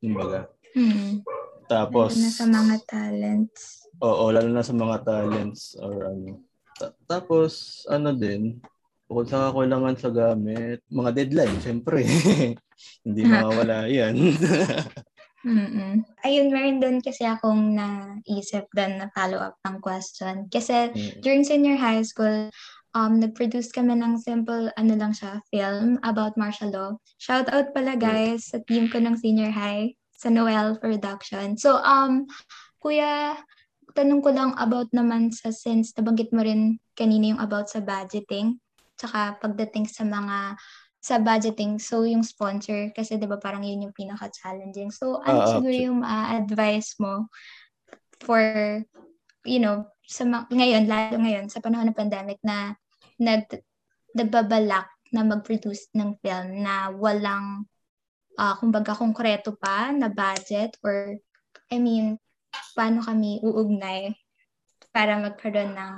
[0.00, 1.20] kumbaga Hmm.
[1.66, 3.62] Tapos Lalo na sa mga talents.
[4.02, 6.42] Oo, lalo na sa mga talents or ano.
[6.74, 8.58] Ta- tapos, ano din,
[9.06, 12.02] bukod sa kakulangan sa gamit, mga deadline, syempre.
[13.06, 14.18] Hindi mawawala yan.
[15.44, 16.00] Mm-mm.
[16.24, 20.48] Ayun, meron doon kasi akong naisip doon na follow-up ng question.
[20.48, 21.20] Kasi Mm.
[21.20, 22.48] during senior high school,
[22.96, 26.90] um, nag-produce kami ng simple, ano lang siya, film about martial law.
[27.20, 29.92] Shout out pala guys sa team ko ng senior high,
[30.24, 31.60] sa Noel Production.
[31.60, 32.24] So, um,
[32.80, 33.36] kuya,
[33.92, 38.56] tanong ko lang about naman sa since nabanggit mo rin kanina yung about sa budgeting,
[38.96, 40.56] tsaka pagdating sa mga
[41.04, 44.88] sa budgeting, so yung sponsor, kasi 'di ba parang yun yung pinaka-challenging.
[44.88, 47.28] So, ano Ah, siguro yung ma-advise mo
[48.24, 48.40] for,
[49.44, 52.72] you know, sa ma- ngayon, lalo ngayon, sa panahon ng pandemic na
[53.20, 53.44] nag,
[54.16, 57.68] nagbabalak na mag-produce ng film na walang,
[58.38, 61.18] ah kumbaga, konkreto pa na budget or,
[61.70, 62.18] I mean,
[62.74, 64.14] paano kami uugnay
[64.94, 65.94] para magkaroon ng,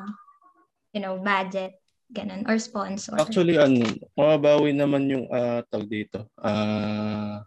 [0.97, 1.77] you know, budget,
[2.09, 3.17] ganun, or sponsor.
[3.21, 3.85] Actually, ano,
[4.17, 6.29] mababawi naman yung ah, tawag dito.
[6.41, 7.45] Ah,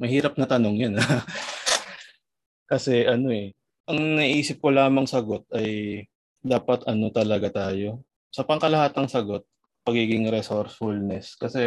[0.00, 0.94] mahirap na tanong yan.
[2.70, 3.52] Kasi ano eh,
[3.90, 6.02] ang naisip ko lamang sagot ay
[6.40, 8.06] dapat ano talaga tayo.
[8.30, 9.42] Sa pangkalahatang sagot,
[9.82, 11.34] pagiging resourcefulness.
[11.34, 11.60] Kasi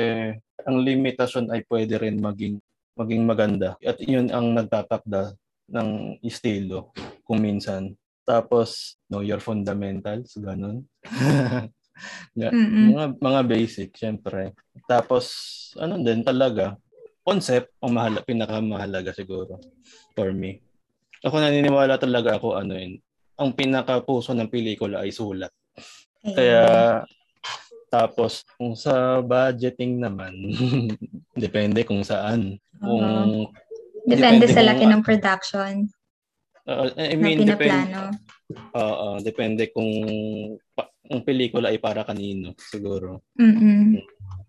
[0.63, 2.59] ang limitasyon ay pwede rin maging
[2.93, 3.73] maging maganda.
[3.81, 5.33] At yun ang nagtatakda
[5.73, 6.93] ng estilo
[7.25, 7.97] kung minsan.
[8.23, 10.85] Tapos, know your fundamentals, ganun.
[12.93, 14.57] Mga, mga basic, syempre.
[14.89, 15.29] Tapos,
[15.77, 16.77] ano din talaga,
[17.23, 19.61] concept ang mahal, pinakamahalaga siguro
[20.11, 20.59] for me.
[21.23, 22.99] Ako naniniwala talaga ako ano yun.
[23.39, 25.49] Ang pinakapuso ng pelikula ay sulat.
[26.19, 26.61] Kaya
[27.93, 30.33] tapos kung sa budgeting naman
[31.45, 32.57] depende kung saan.
[32.81, 33.05] Kung
[34.03, 35.75] Depende depende sa kung- laki ng production
[36.67, 38.01] uh, I na mean depende pinaplano.
[38.75, 39.89] Oo, depende kung
[40.75, 43.23] pa, ang pelikula ay para kanino siguro.
[43.39, 43.97] Mm-mm.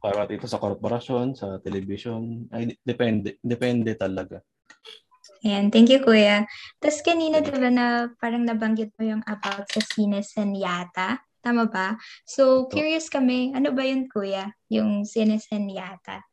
[0.02, 4.44] Para dito sa korporasyon, sa television, ay depende depende talaga.
[5.44, 6.48] Ayan, thank you, Kuya.
[6.80, 11.20] Tapos kanina, di ba, na parang nabanggit mo yung about sa Sinesen yata.
[11.44, 12.00] Tama ba?
[12.24, 14.48] So, curious kami, ano ba yun, kuya?
[14.72, 16.24] Yung Sinesenyata.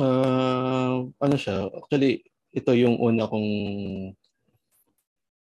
[0.00, 1.68] Ah, ano siya?
[1.68, 2.24] Actually,
[2.56, 3.50] ito yung una kong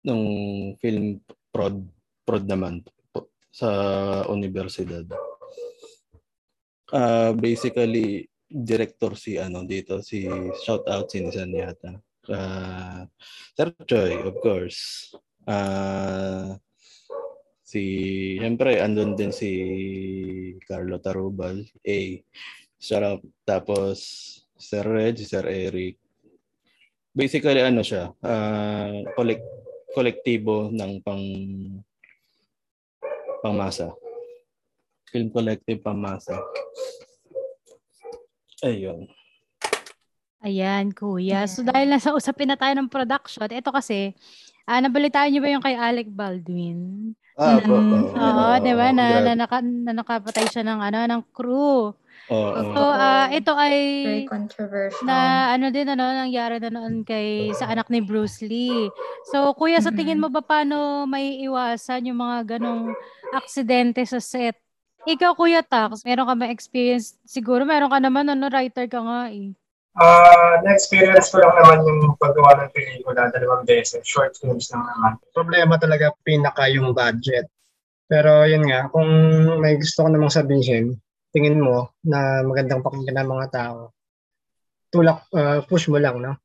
[0.05, 0.23] ng
[0.77, 1.81] film prod
[2.29, 3.69] prod naman po, sa
[4.29, 5.09] universidad.
[6.93, 10.25] Ah, basically director si ano dito si
[10.65, 11.97] shout out si Nisan yata.
[12.29, 13.09] Ah,
[13.57, 15.13] Sir Choi, of course.
[15.49, 16.57] Ah,
[17.69, 17.85] si
[18.41, 19.53] siyempre andun din si
[20.65, 22.01] Carlo Tarubal, A.
[22.81, 23.21] Sarap.
[23.45, 24.01] Tapos
[24.57, 26.01] Sir Reg, Sir Eric.
[27.13, 29.45] Basically ano siya, ah collect
[29.93, 31.27] kolektibo ng pang
[33.45, 33.93] pangmasa.
[35.13, 36.41] Film collective pangmasa.
[38.65, 39.13] Ayun.
[40.39, 41.45] Ayan, kuya.
[41.51, 44.15] So dahil nasa usapin na tayo ng production, ito kasi,
[44.71, 47.11] ah, nabalitaan niyo ba yung kay Alec Baldwin?
[47.39, 48.19] Ah, Mm, oo.
[48.19, 48.91] Oo, di ba?
[48.91, 51.95] Na, na, naka, na nakapatay siya ng, ano, ng crew.
[52.29, 52.61] Oo.
[52.75, 55.05] So, ah, ito ay Very controversial.
[55.07, 55.17] na
[55.55, 58.91] ano din ano nangyari na noon kay sa anak ni Bruce Lee.
[59.31, 62.93] So kuya sa tingin mo ba paano may iwasan yung mga ganong
[63.33, 64.57] aksidente sa set?
[65.09, 67.17] Ikaw Kuya Tax, meron ka ba experience?
[67.25, 69.58] Siguro meron ka naman ano writer ka nga eh.
[69.99, 74.07] Ah, na-experience ko lang naman yung paggawa ng pelikula dalawang beses.
[74.07, 75.19] Short films lang naman.
[75.35, 77.51] Problema talaga pinaka yung budget.
[78.07, 79.11] Pero yun nga, kung
[79.59, 80.95] may gusto ko namang sabihin,
[81.35, 83.91] tingin mo na magandang pakinggan ng mga tao,
[84.95, 86.39] tulak, ah, push mo lang, no?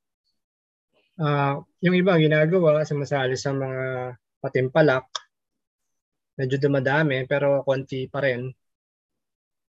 [1.21, 5.05] Ah, yung iba ginagawa, sumasali sa mga patimpalak,
[6.41, 8.49] medyo dumadami, pero konti pa rin.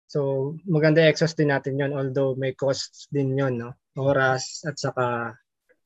[0.07, 3.73] So, maganda exhaust din natin yon although may costs din yon no?
[3.97, 5.33] Oras at saka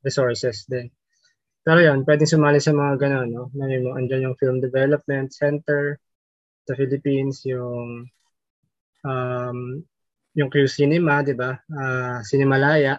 [0.03, 0.91] resources din.
[1.67, 3.51] Pero yun, pwedeng sumali sa mga gano'n, no?
[3.51, 5.99] Nami mo, andyan yung Film Development Center
[6.63, 8.07] sa Philippines, yung
[9.03, 9.59] um,
[10.31, 11.59] yung Q Cinema, di ba?
[11.75, 12.95] Ah, Cinemalaya.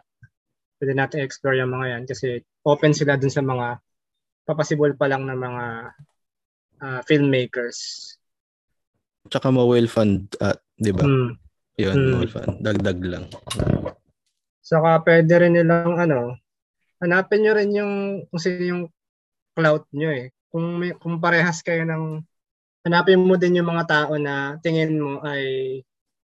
[0.77, 3.81] Pwede natin explore yung mga yan kasi open sila dun sa mga
[4.45, 5.65] papasibol pa lang ng mga
[6.85, 8.13] ah, filmmakers.
[9.33, 11.05] Tsaka mo well fund, ah, 'di ba?
[11.05, 11.35] Hmm.
[11.79, 12.27] Yun, Mm.
[12.27, 12.59] fund.
[12.59, 13.25] Dagdag lang.
[14.67, 16.35] Saka pwede rin nilang ano,
[16.99, 17.95] hanapin nyo rin yung
[18.27, 18.83] kung sino yung
[19.55, 20.35] clout nyo eh.
[20.51, 22.19] Kung, may, kung parehas kayo ng,
[22.83, 25.79] hanapin mo din yung mga tao na tingin mo ay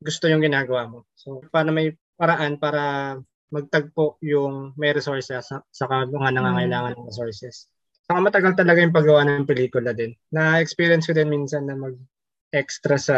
[0.01, 1.05] gusto yung ginagawa mo.
[1.13, 3.17] So, para may paraan para
[3.53, 7.69] magtagpo yung may resources sa, saka mga nangangailangan ng resources.
[8.09, 10.17] Saka matagal talaga yung paggawa ng pelikula din.
[10.33, 13.17] Na-experience ko din minsan na mag-extra sa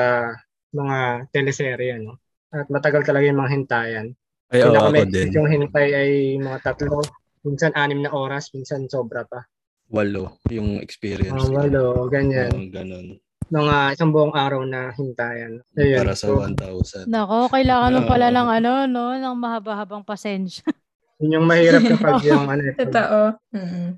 [0.76, 0.98] mga
[1.32, 2.20] teleserye, no?
[2.52, 4.06] At matagal talaga yung mga hintayan.
[4.46, 5.28] Ay, oo, ako din.
[5.34, 7.02] yung hintay ay mga tatlo,
[7.42, 9.42] minsan anim na oras, minsan sobra pa.
[9.90, 11.34] Walo yung experience.
[11.34, 12.50] Mga walo, ganyan.
[12.54, 13.06] Oo, ganun.
[13.46, 15.62] Mga isang buong araw na hintayan.
[15.78, 16.02] Ayun.
[16.02, 17.06] Para sa So, 1,000.
[17.06, 20.66] Nako, kailangan mo pala ng ano no, ng mahaba-habang pasensya.
[21.22, 22.62] yun yung mahirap kapag yung ano.
[22.66, 23.20] eh, Totoo.
[23.54, 23.88] Mm-mm.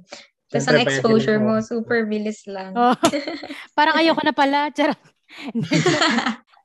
[0.49, 2.73] Tapos ang exposure mo, super bilis lang.
[2.73, 2.97] Oh.
[3.77, 4.73] Parang ayoko na pala.
[4.73, 4.97] Charot.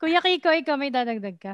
[0.03, 1.53] Kuya Kiko, ikaw may dadagdag ka.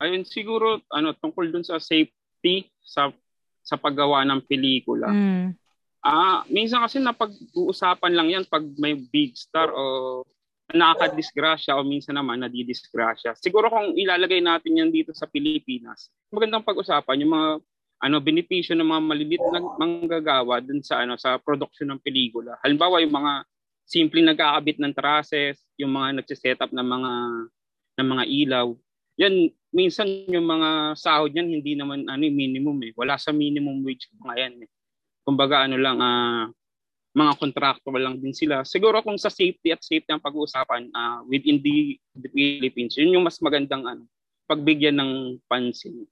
[0.00, 3.12] Ayun, siguro, ano, tungkol dun sa safety sa
[3.60, 5.12] sa paggawa ng pelikula.
[5.12, 5.52] Mm.
[6.00, 10.24] Ah, minsan kasi napag-uusapan lang 'yan pag may big star o
[10.72, 13.36] nakakadisgrasya o minsan naman nadidisgrasya.
[13.36, 17.48] Siguro kung ilalagay natin 'yan dito sa Pilipinas, magandang pag-usapan yung mga
[18.00, 22.56] ano benepisyo ng mga malilit na manggagawa dun sa ano sa production ng pelikula.
[22.64, 23.44] Halimbawa yung mga
[23.84, 27.10] simpleng nagkakabit ng trusses, yung mga nagse-set up ng mga
[28.00, 28.66] ng mga ilaw.
[29.20, 32.92] Yan minsan yung mga sahod niyan hindi naman ano eh, minimum eh.
[32.96, 34.70] Wala sa minimum wage mga yan eh.
[35.22, 36.48] Kumbaga ano lang ah
[37.10, 38.62] mga contractual lang din sila.
[38.62, 43.26] Siguro kung sa safety at safety ang pag-uusapan ah, within the, the Philippines, yun yung
[43.26, 44.06] mas magandang ano,
[44.46, 46.06] pagbigyan ng pansin.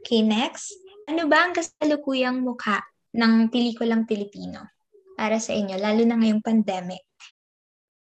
[0.00, 0.72] Okay, next.
[1.08, 2.80] Ano ba ang kasalukuyang mukha
[3.12, 4.68] ng pelikulang Pilipino
[5.16, 7.04] para sa inyo, lalo na ngayong pandemic?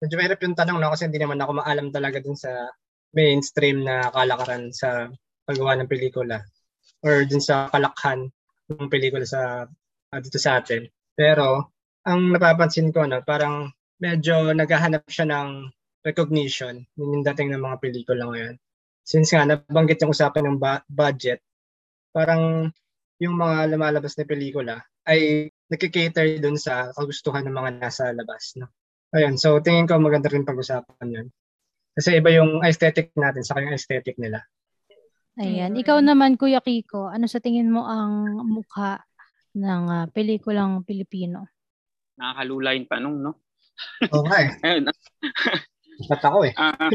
[0.06, 2.70] Medyo mahirap yung tanong no kasi hindi naman ako maalam talaga dun sa
[3.18, 5.10] mainstream na kalakaran sa
[5.50, 6.46] paggawa ng pelikula
[7.02, 8.30] or dun sa kalakhan
[8.70, 9.66] ng pelikula sa
[10.14, 10.86] ah, dito sa atin.
[11.18, 11.74] Pero
[12.06, 15.74] ang napapansin ko no, parang medyo naghahanap siya ng
[16.06, 18.56] recognition yun yung dating ng mga pelikula ngayon.
[19.02, 21.42] Since nga nabanggit yung usapan ng ba- budget,
[22.14, 22.70] parang
[23.18, 24.76] yung mga lumalabas na pelikula
[25.10, 28.54] ay nakikater dun sa kagustuhan ng mga nasa labas.
[28.62, 28.70] No?
[29.16, 31.28] Ayun, so tingin ko maganda rin pag-usapan yun.
[31.96, 34.44] Kasi iba yung aesthetic natin sa yung aesthetic nila.
[35.40, 35.76] Ayan.
[35.76, 39.00] Ikaw naman, Kuya Kiko, ano sa tingin mo ang mukha
[39.56, 41.48] ng ah, pelikulang Pilipino?
[42.20, 43.32] Nakakalula yung tanong, no?
[44.12, 44.50] Oo nga eh.
[44.68, 44.92] Ayun.
[46.12, 46.54] Ba't ako eh?
[46.60, 46.92] Ah,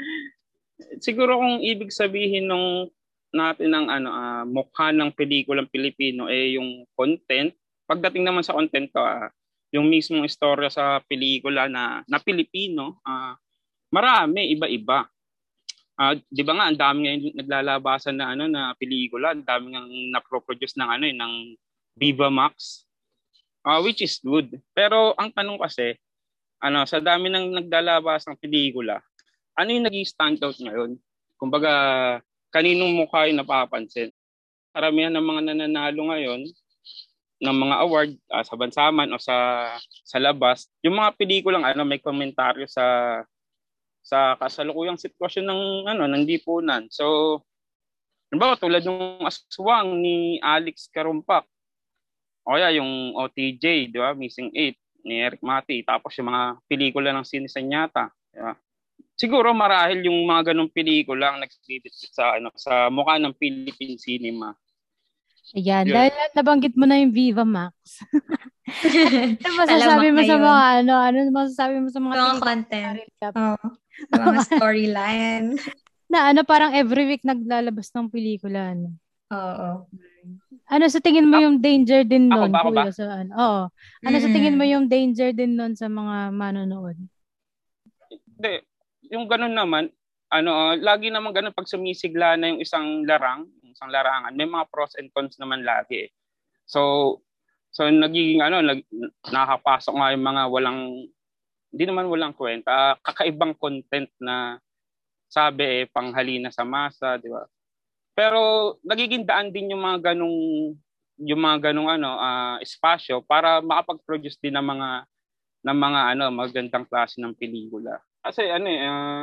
[1.04, 2.92] siguro kung ibig sabihin nung
[3.32, 7.52] natin ng ano ah, mukha ng pelikulang Pilipino eh yung content.
[7.88, 9.32] Pagdating naman sa content ko, ah,
[9.72, 13.36] yung mismong istorya sa pelikula na na Pilipino, ah,
[13.92, 15.04] marami iba-iba.
[15.98, 19.90] Ah, 'di ba nga ang dami ngayon naglalabasan na ano na pelikula, ang dami nang
[20.14, 21.32] na-produce ng ano eh, ng
[21.98, 22.86] Viva Max.
[23.66, 24.48] Ah, which is good.
[24.72, 25.98] Pero ang tanong kasi,
[26.62, 29.02] ano, sa dami ng naglalabas ng pelikula,
[29.58, 30.96] ano yung naging standout ngayon?
[31.36, 31.72] Kumbaga,
[32.54, 34.14] kaninong mukha yung napapansin?
[34.72, 36.46] Karamihan ng mga nananalo ngayon
[37.38, 39.36] ng mga award ah, sa bansaman o sa
[40.02, 42.84] sa labas, yung mga pelikulang ano may komentaryo sa
[44.02, 45.62] sa kasalukuyang sitwasyon ng
[45.94, 46.88] ano ng lipunan.
[46.88, 47.38] So,
[48.32, 51.44] halimbawa tulad ng aswang ni Alex Karumpak.
[52.48, 54.16] O kaya yung OTJ, di ba?
[54.16, 55.84] Missing 8 ni Eric Mati.
[55.84, 58.08] Tapos yung mga pelikula ng Sinisanyata.
[58.32, 58.56] Di ba?
[59.18, 64.54] Siguro marahil yung mga ganong pelikula ang nagsibit sa ano sa mukha ng Philippine cinema.
[65.50, 65.94] Ayan, Yun.
[65.96, 67.72] dahil nabanggit mo na yung Viva Max.
[69.40, 72.96] ano masasabi mo sa mga ano, ano masasabi mo sa mga Mga content.
[73.24, 73.66] Oo.
[74.10, 75.48] Mga storyline.
[76.08, 78.92] na ano parang every week naglalabas ng pelikula ano.
[79.28, 79.70] Oo.
[80.66, 82.82] Ano sa tingin mo yung danger din Ako ba, ako ba?
[82.90, 83.32] sa ano?
[83.32, 83.62] Oo.
[84.04, 84.72] Ano sa tingin mo Mm.
[84.74, 86.96] yung danger din nun sa mga manonood?
[88.08, 88.52] Hindi,
[89.08, 89.88] yung ganun naman,
[90.28, 94.68] ano, ah, lagi naman ganun pag sumisigla na yung isang larang, isang larangan, may mga
[94.72, 96.08] pros and cons naman lagi.
[96.08, 96.10] eh.
[96.68, 97.22] So,
[97.72, 98.84] so nagiging ano, nag,
[99.28, 100.80] nakakapasok nga yung mga walang,
[101.72, 104.60] hindi naman walang kwenta, kakaibang content na
[105.28, 107.44] sabi eh, panghalina sa masa, di ba?
[108.16, 110.38] Pero nagiging daan din yung mga ganong
[111.18, 114.90] yung mga ganong ano ah, espasyo para makapag-produce din ng mga
[115.66, 117.98] ng mga ano magandang klase ng pelikula.
[118.22, 119.22] Kasi ano eh ah,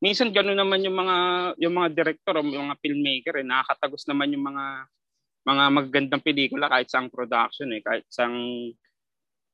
[0.00, 1.16] minsan gano'n naman yung mga
[1.60, 4.64] yung mga director o yung mga filmmaker eh nakakatagos naman yung mga
[5.40, 8.36] mga magagandang pelikula kahit sa production eh kahit sang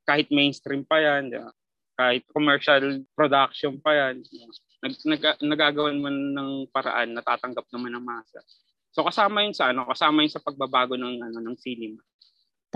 [0.07, 1.51] kahit mainstream pa yan, di ba?
[1.97, 4.21] kahit commercial production pa yan.
[4.85, 8.39] Nag, nag, nagagawan man ng paraan natatanggap naman ng masa.
[8.93, 11.99] So kasama yun sa ano, kasama yun sa pagbabago ng ano ng cinema.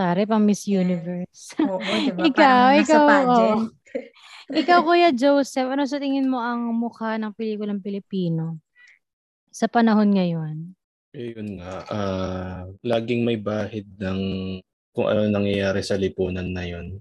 [0.00, 1.52] Tare, pang Miss Universe.
[1.60, 2.24] Oo, di ba?
[2.24, 3.64] Ikaw, Parang nasa ikaw, pageant.
[4.64, 8.64] Ikaw, Kuya Joseph, ano sa tingin mo ang mukha ng pelikulang Pilipino
[9.52, 10.72] sa panahon ngayon?
[11.12, 14.20] Ayun nga, ah, laging may bahid ng
[14.96, 16.96] kung ano nangyayari sa lipunan na yun.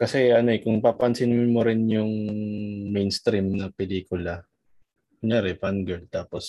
[0.00, 2.08] Kasi ano eh, kung papansin mo rin yung
[2.88, 4.40] mainstream na pelikula,
[5.20, 6.46] kunyari, Fangirl, tapos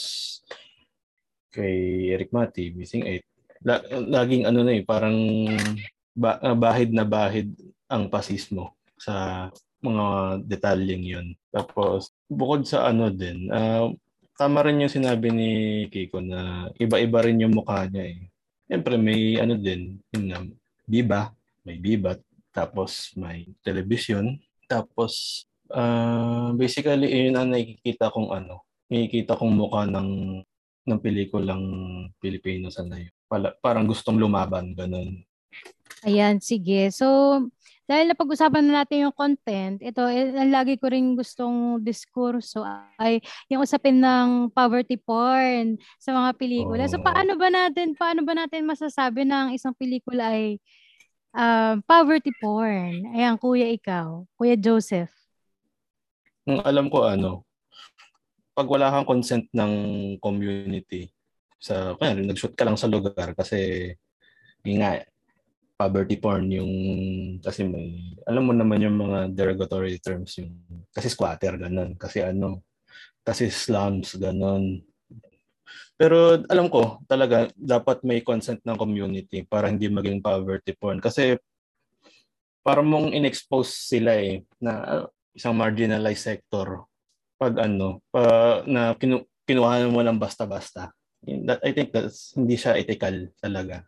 [1.52, 3.31] kay Eric Mati, Missing 8,
[3.66, 5.18] la- laging ano na eh, parang
[6.22, 7.54] ah, bahid na bahid
[7.88, 9.48] ang pasismo sa
[9.82, 10.06] mga
[10.46, 11.28] detalyeng yun.
[11.50, 13.90] Tapos, bukod sa ano din, ah,
[14.38, 15.52] tama rin yung sinabi ni
[15.90, 18.20] Kiko na iba-iba rin yung mukha niya eh.
[18.70, 20.38] Siyempre may ano din, yun na,
[20.86, 21.34] biba,
[21.66, 22.22] may bibat,
[22.54, 24.38] tapos may television,
[24.70, 25.44] tapos
[25.74, 30.10] ah, basically yun ang nakikita kong ano, nakikita kong mukha ng
[30.86, 31.64] ng pelikulang
[32.18, 32.86] Pilipino sa.
[33.30, 35.22] Pala, parang gustong lumaban, ganun.
[36.02, 36.90] Ayan, sige.
[36.90, 37.06] So,
[37.86, 42.64] dahil napag-usapan na natin yung content, ito, eh, ang lagi ko rin gustong diskurso
[42.98, 43.20] ay
[43.52, 46.88] yung usapin ng poverty porn sa mga pelikula.
[46.88, 47.06] So, Oo.
[47.06, 50.58] paano ba natin, paano ba natin masasabi ang isang pelikula ay
[51.36, 53.12] um, poverty porn?
[53.12, 54.24] Ayan, kuya ikaw.
[54.40, 55.12] Kuya Joseph.
[56.50, 57.46] Ang alam ko ano,
[58.52, 59.74] pag wala kang consent ng
[60.20, 61.12] community
[61.62, 63.92] sa kaya nag-shoot ka lang sa lugar kasi
[64.66, 65.02] yun nga
[65.82, 66.74] poverty porn yung
[67.42, 70.54] kasi may alam mo naman yung mga derogatory terms yung
[70.94, 71.98] kasi squatter ganun.
[71.98, 72.62] Kasi ano
[73.26, 74.86] kasi slums ganun.
[75.98, 81.02] Pero alam ko talaga dapat may consent ng community para hindi maging poverty porn.
[81.02, 81.38] Kasi
[82.62, 86.86] para mong inexpose sila eh na uh, isang marginalized sector
[87.42, 90.94] pag ano pa, na kinu, kinuha mo lang basta-basta
[91.26, 93.82] that, I think that's hindi siya ethical talaga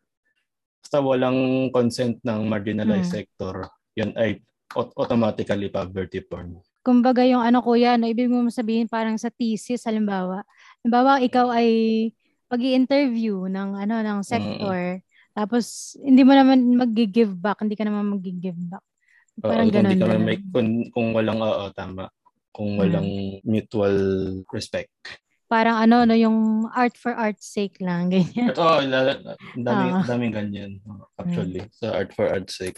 [0.82, 3.18] basta walang consent ng marginalized Hmm.
[3.22, 4.42] sector yun ay
[4.74, 9.88] aut- automatically poverty porn Kumbaga yung ano kuya, ano, ibig mo sabihin parang sa thesis,
[9.88, 10.44] halimbawa.
[10.84, 12.12] Halimbawa, ikaw ay
[12.52, 15.00] pag interview ng ano ng sector,
[15.32, 18.84] tapos hindi mo naman mag-give back, hindi ka naman mag-give back.
[19.40, 20.24] Parang kung ganun di ka ganun.
[20.28, 22.12] may, kung, kung walang oo tama
[22.54, 22.80] kung Hmm.
[22.80, 23.10] walang
[23.44, 23.98] mutual
[24.50, 24.94] respect
[25.44, 28.54] Parang ano, no, yung art for art's sake lang, ganyan.
[28.58, 28.82] Oo, oh,
[29.54, 30.02] daming, Ah.
[30.04, 30.72] daming ganyan
[31.14, 32.78] actually sa art for art's sake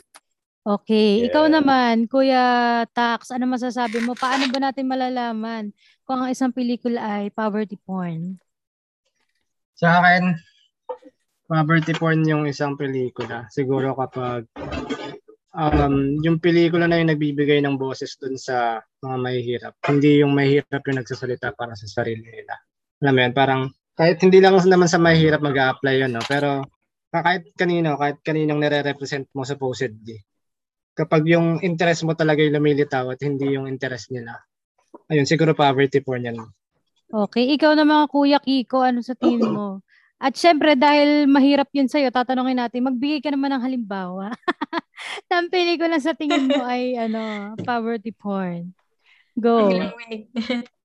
[0.66, 1.62] Okay, ikaw Yeah.
[1.62, 2.46] naman, Kuya
[2.90, 4.18] Tax, ano masasabi mo?
[4.18, 5.70] Paano ba natin malalaman
[6.02, 8.42] kung ang isang pelikula ay poverty porn?
[9.78, 10.34] Sa akin,
[11.46, 13.46] poverty porn yung isang pelikula.
[13.54, 14.50] Siguro kapag
[15.56, 19.74] um, yung pelikula na yung nagbibigay ng boses dun sa mga mahihirap.
[19.88, 22.54] Hindi yung mahihirap yung nagsasalita para sa sarili nila.
[23.02, 23.62] Alam mo yun, parang
[23.96, 26.24] kahit hindi lang naman sa mahihirap mag apply yun, no?
[26.28, 26.68] pero
[27.16, 30.20] kahit kanino, kahit kaninong nire-represent mo supposedly.
[30.96, 34.36] Kapag yung interest mo talaga yung lumilitaw at hindi yung interest nila.
[35.12, 36.40] Ayun, siguro poverty porn yan.
[37.12, 39.80] Okay, ikaw naman, Kuya Kiko, ano sa tingin mo?
[40.16, 44.32] At syempre, dahil mahirap yun sa'yo, tatanungin natin, magbigay ka naman ng halimbawa.
[45.32, 48.74] ng pelikula sa tingin mo ay ano, poverty porn.
[49.36, 49.70] Go.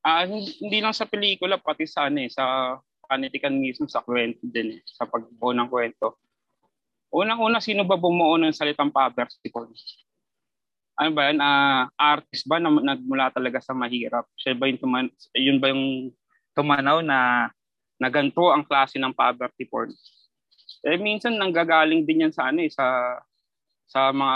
[0.00, 2.72] Ah, hindi hindi lang sa pelikula, pati sa ano eh, sa
[3.04, 6.16] panitikan mismo, sa kwento din eh, sa pagbuo ng kwento.
[7.12, 9.68] Unang-una, sino ba bumuo ng salitang poverty porn?
[10.96, 11.44] Ano ba yan?
[11.44, 14.24] Ah, artist ba na nagmula talaga sa mahirap?
[14.40, 15.06] Siya ba yung tuman,
[15.36, 16.16] yun ba yung
[16.56, 17.52] tumanaw na
[18.00, 19.92] na ganito ang klase ng poverty porn?
[20.80, 23.20] Eh minsan nanggagaling din yan sa ano eh, sa
[23.90, 24.34] sa mga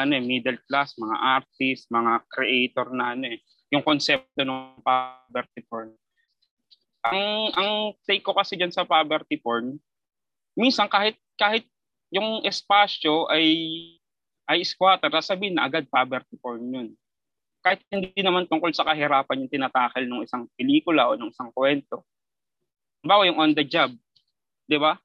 [0.00, 3.38] ano eh, middle class, mga artist, mga creator na ano eh,
[3.68, 5.92] yung konsepto ng poverty porn.
[7.04, 7.70] Ang ang
[8.08, 9.76] take ko kasi diyan sa poverty porn,
[10.56, 11.68] minsan kahit kahit
[12.08, 13.44] yung espasyo ay
[14.48, 16.88] ay squatter, sabihin na agad poverty porn yun.
[17.60, 22.08] Kahit hindi naman tungkol sa kahirapan yung tinatakil ng isang pelikula o ng isang kwento.
[23.04, 23.92] Bawa yung on the job,
[24.64, 24.96] di ba?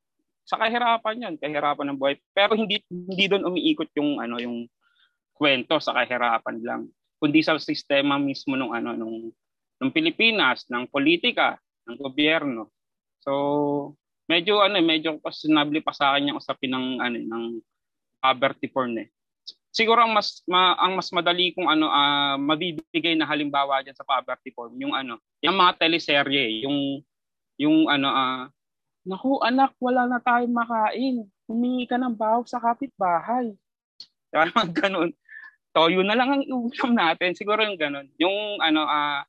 [0.50, 2.18] Sa kahirapan yan, kahirapan ng buhay.
[2.34, 4.66] Pero hindi hindi doon umiikot yung ano yung
[5.38, 6.82] kwento sa kahirapan lang,
[7.22, 9.30] kundi sa sistema mismo ng ano nung
[9.80, 11.56] ng Pilipinas, ng politika,
[11.88, 12.74] ng gobyerno.
[13.24, 13.96] So,
[14.28, 17.44] medyo ano, medyo questionable pa sa akin yung usapin ng ano ng
[18.20, 19.08] poverty porn eh.
[19.70, 24.04] Siguro ang mas ma, ang mas madali kung ano ah, mabibigay na halimbawa diyan sa
[24.04, 27.00] poverty porn, yung ano, yung mga teleserye, yung
[27.56, 28.50] yung ano ah
[29.08, 31.26] Naku, anak, wala na tayong makain.
[31.48, 33.56] Humingi ka ng bahaw sa kapitbahay.
[34.30, 35.12] Parang ganun.
[35.74, 37.34] Toyo na lang ang ulam natin.
[37.34, 38.08] Siguro yung ganun.
[38.18, 39.26] Yung ano, ah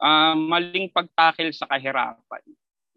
[0.00, 2.42] ah, maling pagtakil sa kahirapan.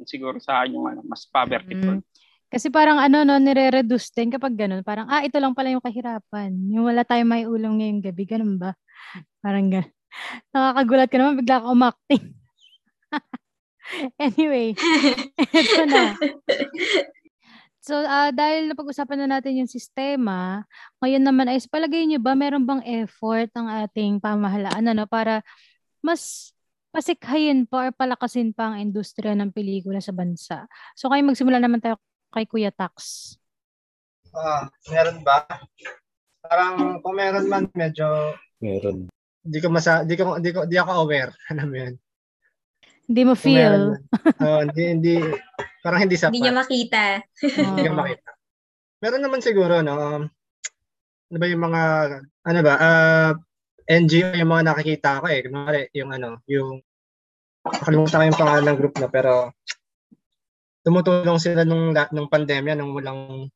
[0.08, 2.04] Siguro sa akin yung ano, mas poverty Mm.
[2.50, 4.82] Kasi parang ano, no, nire-reduce din kapag ganun.
[4.82, 6.50] Parang, ah, ito lang pala yung kahirapan.
[6.74, 8.26] Yung wala tayong may ulam ngayong gabi.
[8.26, 8.74] Ganun ba?
[9.38, 9.93] Parang ganun.
[10.58, 12.26] Nakakagulat ka naman, bigla ka umakting.
[14.21, 14.73] anyway,
[15.53, 16.13] ito na.
[17.79, 20.61] So, ah, dahil napag-usapan na natin yung sistema,
[21.01, 25.41] ngayon naman ay palagay niyo ba meron bang effort ang ating pamahalaan ano, para
[26.03, 26.53] mas
[26.93, 30.69] pasikhayin pa or palakasin pa ang industriya ng pelikula sa bansa?
[30.93, 31.97] So, kayo magsimula naman tayo
[32.29, 33.33] kay Kuya Tax.
[34.35, 35.49] Ah, meron ba?
[36.45, 39.07] Parang kung meron man medyo Meron.
[39.39, 41.95] di ko masa di ko di ko di ako aware alam mo yun.
[43.10, 43.97] Hindi mo feel?
[44.45, 45.14] Oo, hindi hindi
[45.82, 46.30] parang hindi sapat.
[46.30, 47.03] Hindi niya makita.
[47.41, 47.97] Hindi Oo.
[47.97, 48.30] makita.
[49.01, 49.97] Meron naman siguro no.
[49.97, 50.24] Um,
[51.30, 51.82] ano ba yung mga
[52.22, 52.74] ano ba?
[52.78, 53.32] Ah
[53.89, 55.41] NGO yung mga nakikita ko eh.
[55.41, 56.78] Kunwari yung ano, yung
[57.66, 59.49] nakalimutan ko yung pangalan ng group na pero
[60.86, 63.49] tumutulong sila nung nung pandemya nung walang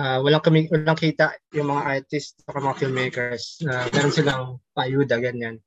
[0.00, 5.20] ah, walang kami walang kita yung mga artists at mga filmmakers na meron silang paayuda
[5.20, 5.60] ganyan.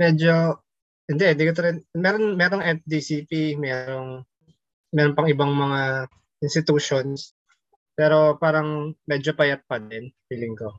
[0.00, 0.56] Medyo
[1.10, 4.22] hindi, hindi ko rin meron merong FDCP, merong
[4.94, 6.06] meron pang ibang mga
[6.38, 7.34] institutions
[7.98, 10.72] pero parang medyo payat pa din feeling ko.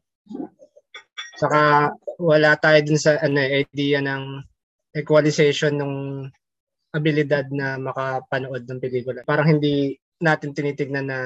[1.37, 4.41] Saka wala tayo dun sa ano eh, idea ng
[4.95, 5.93] equalization ng
[6.91, 9.21] abilidad na makapanood ng pelikula.
[9.23, 11.19] Parang hindi natin tinitignan na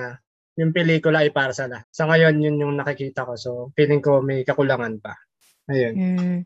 [0.56, 1.88] yung pelikula ay para sa lahat.
[1.91, 3.34] Sa ngayon, yun yung nakikita ko.
[3.36, 5.16] So, feeling ko may kakulangan pa.
[5.68, 5.93] Ayun.
[5.95, 6.39] Mm.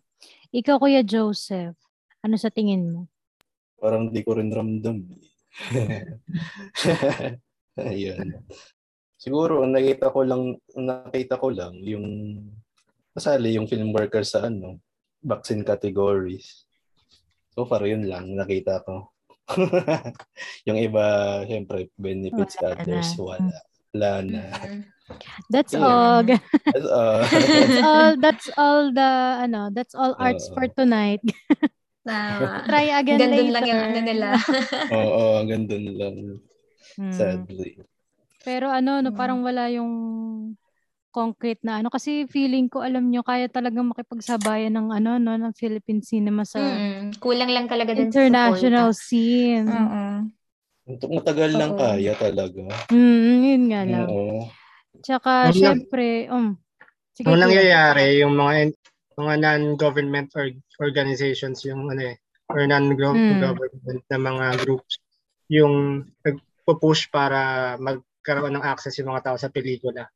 [0.49, 1.77] Ikaw, Kuya Joseph,
[2.19, 3.01] ano sa tingin mo?
[3.79, 5.07] Parang di ko rin ramdam.
[7.79, 8.43] Ayun.
[9.19, 12.07] Siguro, ang nakita ko lang, ang nakita ko lang, yung
[13.11, 14.79] kasali yung film worker sa ano,
[15.19, 16.63] vaccine categories.
[17.55, 19.11] So far, yun lang, nakita ko.
[20.67, 22.79] yung iba, syempre, benefits Wala na.
[22.79, 23.57] others, wala.
[23.91, 24.43] Wala na.
[24.55, 24.83] Mm.
[25.49, 25.81] That's Yeah.
[25.81, 26.21] all.
[26.21, 27.19] That's all.
[27.33, 28.11] that's all.
[28.21, 29.11] That's all the
[29.41, 29.61] ano.
[29.73, 30.53] That's all arts Oo.
[30.53, 31.25] for tonight.
[32.09, 32.49] Tama.
[32.69, 33.53] Try again Gandun later.
[33.53, 34.27] lang yung ano nila.
[34.97, 36.15] Oo, hanggang dun lang.
[36.97, 37.13] Hmm.
[37.13, 37.77] Sadly.
[38.41, 39.17] Pero ano, no, Mm.
[39.19, 39.91] parang wala yung
[41.09, 41.89] concrete na ano.
[41.93, 46.57] Kasi feeling ko, alam nyo, kaya talagang makipagsabayan ng ano, no, ng Philippine cinema sa
[46.59, 49.67] Mm, Kulang lang talaga din international sa scene.
[49.69, 50.03] Oo.
[50.89, 51.79] Matagal lang Oo.
[51.81, 52.61] kaya talaga.
[52.89, 54.07] Mm, yun nga lang.
[54.09, 54.49] Oo.
[55.05, 55.53] Tsaka, Wala.
[55.53, 56.57] syempre, um,
[57.13, 57.43] Sige, Ang Kuya.
[57.51, 58.71] nangyayari, yung mga
[59.19, 60.47] mga non-government or
[60.79, 62.17] organizations, yung ano eh,
[62.49, 64.97] or non-government na mga groups,
[65.51, 70.07] yung nagpo-push para magkaroon ng access yung mga tao sa pelikula.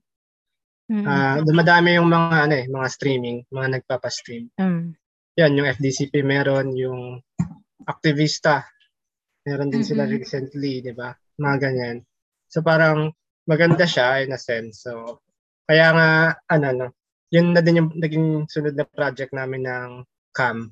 [0.91, 4.51] Mm, Ah, dumadami yung mga ano eh, mga streaming, mga nagpapa-stream.
[4.59, 4.83] mm,
[5.39, 7.17] Yan, yung FDCP meron, yung
[7.87, 8.63] aktivista.
[9.43, 10.15] Meron din sila Mm-mm.
[10.21, 11.11] recently, di ba?
[11.39, 11.97] Mga ganyan.
[12.47, 13.11] So parang
[13.49, 14.85] maganda siya in a sense.
[14.85, 15.19] So
[15.65, 16.09] kaya nga
[16.47, 16.87] ano no,
[17.33, 19.89] yun na din yung naging sunod na project namin ng
[20.29, 20.69] CAM.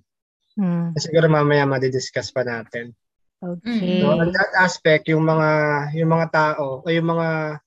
[0.61, 0.93] mm.
[1.01, 2.93] Siguro mamaya madidiscuss pa natin.
[3.41, 4.05] Okay.
[4.05, 5.49] So on that aspect, yung mga
[5.97, 7.57] yung mga tao o yung mga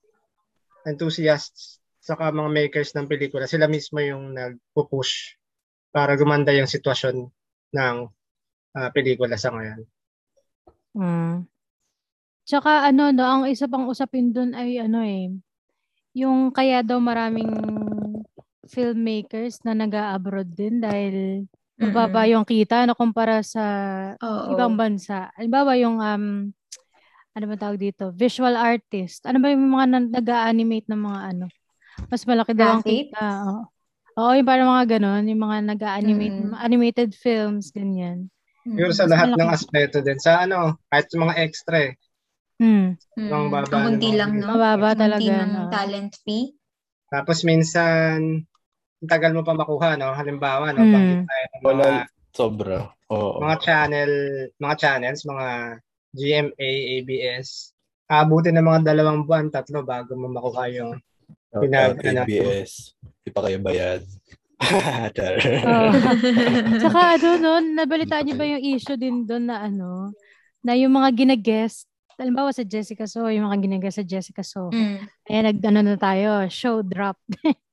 [0.86, 5.40] enthusiasts saka mga makers ng pelikula, sila mismo yung nagpo-push
[5.90, 7.26] para gumanda yung sitwasyon
[7.74, 7.96] ng
[8.76, 9.80] ah, pelikula sa ngayon.
[10.94, 11.48] Mm.
[12.44, 15.32] Tsaka ano no, ang isa pang usapin dun ay ano eh,
[16.12, 17.50] yung kaya daw maraming
[18.68, 21.44] filmmakers na nag-abroad din dahil
[21.74, 23.64] mababa yung kita no kumpara sa
[24.22, 24.54] Oo.
[24.54, 25.28] ibang bansa.
[25.34, 26.24] Halimbawa yung um
[27.34, 28.14] ano ba tawag dito?
[28.14, 29.26] Visual artist.
[29.26, 31.46] Ano ba yung mga nag-animate ng mga ano?
[32.06, 33.24] Mas malaki daw ang kita.
[33.42, 33.60] Oo.
[34.14, 36.54] Oo, yung parang mga ganon, yung mga nag-animate, Mm.
[36.54, 38.30] animated films, ganyan.
[38.62, 39.54] Siguro sa Mas lahat ng malaki.
[39.58, 40.18] aspeto din.
[40.22, 41.92] Sa ano, kahit sa mga extra eh.
[42.62, 42.94] Hmm.
[43.18, 44.46] Mm, Ang baba ang hindi ng lang, no?
[44.54, 45.62] Mababa talaga, hindi ng no?
[45.74, 46.54] talent fee.
[47.10, 48.46] Tapos minsan,
[49.06, 50.12] tagal mo pa makuha, no?
[50.12, 50.82] Halimbawa, no?
[50.84, 51.86] Bakit tayo ng mga, Wala,
[52.34, 52.76] sobra.
[53.12, 53.38] Oo.
[53.38, 54.12] mga channel,
[54.58, 55.46] mga channels, mga
[56.14, 57.74] GMA, ABS,
[58.06, 60.94] aabutin ng mga dalawang buwan, tatlo bago mo makuha yung
[61.54, 62.94] pinag- Pinag, ABS.
[63.24, 64.02] Di pa kayo bayad.
[65.66, 65.90] Oo.
[66.80, 70.14] Tsaka ano, no, nabalitaan niyo ba yung issue din doon na ano,
[70.64, 71.84] na yung mga gina-guest,
[72.14, 74.98] halimbawa sa Jessica So, yung mga gina-guest sa Jessica So, Mm.
[75.28, 77.18] ayan, nag, ano na tayo, show drop.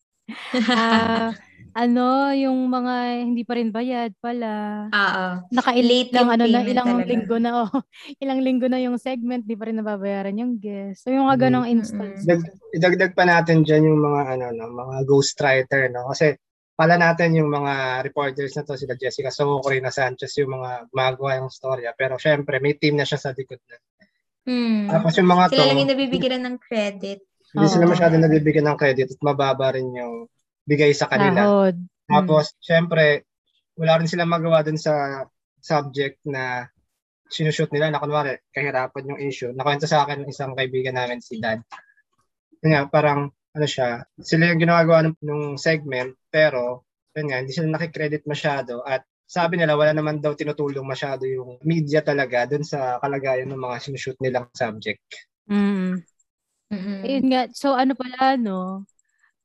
[0.69, 1.31] Ah,
[1.71, 4.85] ano, yung mga hindi pa rin bayad pala.
[4.91, 5.25] Oo.
[5.55, 7.07] Naka-late Late lang, ano na, ilang talaga.
[7.07, 7.71] linggo na, oh,
[8.23, 11.07] ilang linggo na yung segment, di pa rin nababayaran yung guest.
[11.07, 11.75] So, yung mga ganong Mm-mm.
[11.79, 12.27] instance.
[12.27, 16.35] Dag- idagdag pa natin dyan yung mga ano no, mga ghostwriter no kasi
[16.71, 21.37] pala natin yung mga reporters na to sila Jessica Soho, Corina Sanchez yung mga gumagawa
[21.37, 23.77] yung storya pero syempre may team na siya sa likod na.
[24.41, 24.89] Mm.
[24.89, 27.21] Tapos yung mga to Sila lang yung nabibigyan ng credit.
[27.51, 27.91] Hindi sila Oo.
[27.91, 30.27] masyado nabibigyan ng credit at mababa rin yung
[30.63, 31.43] bigay sa kanila.
[31.43, 31.77] Sahod.
[32.07, 33.27] Tapos syempre
[33.75, 35.25] wala rin silang magawa dun sa
[35.61, 36.67] subject na
[37.31, 39.51] sinushoot nila na kunwari kahirapan yung issue.
[39.55, 41.63] Nakwento sa akin ng isang kaibigan namin si Dad.
[42.61, 46.83] Yun nga, parang ano siya, sila yung ginagawa ng, ng segment pero
[47.15, 51.55] yun nga, hindi sila nakikredit masyado at sabi nila wala naman daw tinutulong masyado yung
[51.63, 54.99] media talaga dun sa kalagayan ng mga sinushoot nilang subject.
[55.47, 56.03] Mm.
[56.71, 57.01] Mm-mm.
[57.05, 58.85] Ayun nga, so ano pala, no?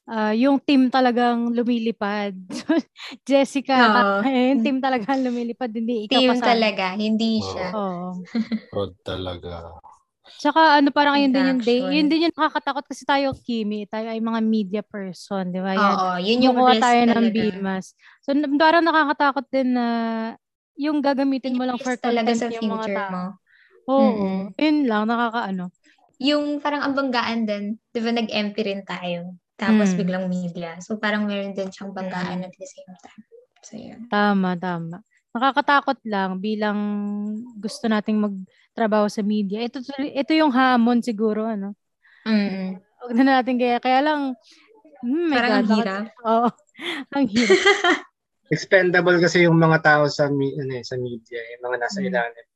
[0.06, 2.34] Ah, yung team talagang lumilipad.
[3.28, 4.22] Jessica, Oo.
[4.26, 6.46] eh, yung team talagang lumilipad, hindi ikaw Team kasama.
[6.46, 7.68] talaga, hindi siya.
[7.74, 8.26] Oo.
[8.70, 9.80] Fraud talaga.
[10.36, 14.12] Tsaka ano, parang yun din yung day, yun din yung nakakatakot kasi tayo, Kimi, tayo
[14.12, 15.72] ay mga media person, di ba?
[15.72, 15.96] Yan.
[15.96, 17.32] Oo, yun yung Kumukuha risk tayo ng talaga.
[17.32, 17.96] BMAS.
[18.20, 19.86] So, n- parang nakakatakot din na
[20.76, 23.08] yung gagamitin mo lang for talaga content sa yung mga future tao.
[23.08, 23.40] mo.
[23.88, 24.28] Oo.
[24.28, 24.54] Mm-mm.
[24.60, 25.72] Yun lang, nakakaano.
[26.18, 29.36] Yung parang ang banggaan din, di ba nag-MP rin tayo.
[29.56, 29.96] Tapos Mm.
[29.96, 30.70] biglang media.
[30.80, 32.46] So parang meron din siyang banggaan Mm.
[32.48, 33.22] at the same time.
[33.60, 34.00] So yun.
[34.08, 35.00] Tama, tama.
[35.32, 36.78] Nakakatakot lang bilang
[37.56, 39.60] gusto nating magtrabaho sa media.
[39.60, 41.76] Ito ito yung hamon siguro ano.
[42.24, 42.80] Mm.
[42.80, 44.20] Huwag na natin kaya kaya lang
[45.04, 46.04] hmm, Parang God, ang hirap.
[46.28, 46.48] Oo.
[47.12, 47.58] ang hirap.
[48.46, 50.40] Expendable kasi yung mga tao sa ano,
[50.72, 52.08] eh, sa media, yung mga nasa Mm.
[52.08, 52.46] ilalim.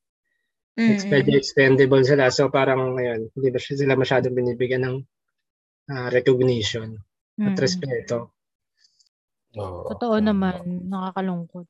[0.81, 0.97] Mm-mm.
[0.97, 2.33] Expend- expendable sila.
[2.33, 4.97] So parang ngayon, hindi ba sila masyadong binibigyan ng
[5.91, 6.97] ah, recognition
[7.43, 7.61] at Mm.
[7.61, 8.33] respeto.
[9.59, 9.91] Oo.
[9.93, 11.67] Totoo naman, nakakalungkot.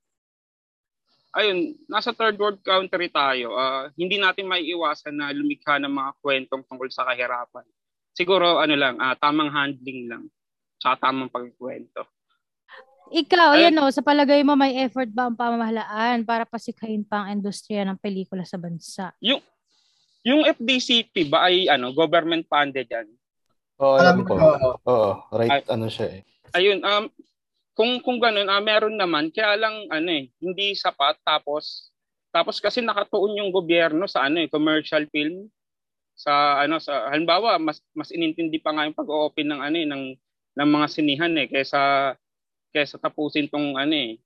[1.30, 6.66] ayun, nasa third world country tayo, ah, hindi natin maiiwasan na lumikha ng mga kwentong
[6.66, 7.62] tungkol sa kahirapan.
[8.12, 10.24] Siguro, ano lang, ah, tamang handling lang.
[10.82, 12.02] Tsaka tamang pagkwento.
[13.10, 17.26] Ikaw, Ay- ayan o, sa palagay mo, may effort ba ang pamahalaan para pasikhain pa
[17.26, 19.10] ang industriya ng pelikula sa bansa?
[19.18, 19.42] Yung,
[20.22, 23.10] yung FDCP ba ay ano, government funded yan?
[23.82, 24.34] Oo, alam Alam ko.
[24.86, 25.10] oo.
[25.34, 26.22] Right ano siya eh.
[26.54, 27.10] Ayun, um,
[27.74, 31.90] kung kung ganun, ah, meron naman, kaya lang ano eh, hindi sapat tapos
[32.30, 35.50] tapos kasi nakatuon yung gobyerno sa ano eh, commercial film
[36.14, 40.04] sa ano sa halimbawa mas mas inintindi pa nga yung pag-open ng ano eh, ng
[40.60, 42.12] ng mga sinihan eh kaysa
[42.70, 44.18] kaysa tapusin tong ano eh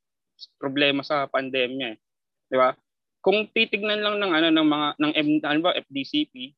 [0.58, 1.98] problema sa pandemya eh.
[2.50, 2.74] 'Di ba?
[3.24, 6.52] Kung titignan lang ng ano ng mga ng M, ano ba, FDCP,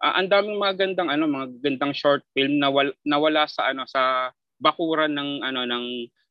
[0.00, 3.84] ah, ang daming mga gandang ano mga gandang short film na wal, nawala sa ano
[3.84, 5.84] sa bakuran ng ano ng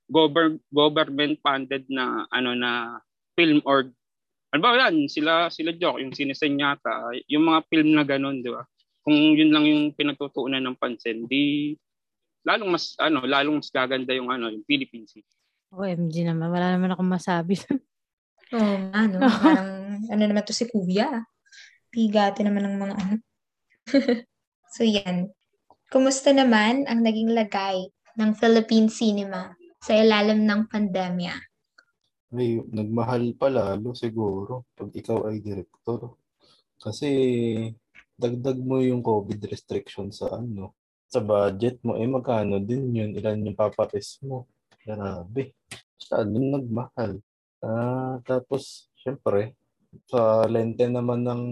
[0.09, 2.97] govern, government funded na ano na
[3.37, 3.85] film or
[4.49, 8.65] ano ba yan, sila sila joke yung sinesenyata, yung mga film na ganun, di ba?
[9.05, 11.73] Kung yun lang yung pinagtutuunan ng pansin, di
[12.43, 15.25] lalong mas ano, lalong mas gaganda yung ano, yung Philippine Sea.
[15.69, 17.59] OMG naman, wala naman akong masabi.
[18.57, 19.21] Oo nga, no?
[19.43, 21.25] Parang, ano naman to si Kuya.
[21.93, 23.15] Pigati naman ng mga ano.
[24.73, 25.29] so, yan.
[25.89, 31.33] Kumusta naman ang naging lagay ng Philippine cinema sa ilalim ng pandemya?
[32.29, 36.17] Ay, nagmahal pa lalo siguro pag ikaw ay direktor.
[36.77, 37.09] Kasi
[38.13, 40.77] dagdag mo yung COVID restriction sa ano,
[41.09, 44.45] sa budget mo, eh magkano din yun, ilan yung papatis mo.
[44.85, 45.57] Grabe.
[45.97, 47.11] Masyado nagmahal.
[47.59, 49.57] Ah, tapos, syempre,
[50.05, 51.43] sa lente naman ng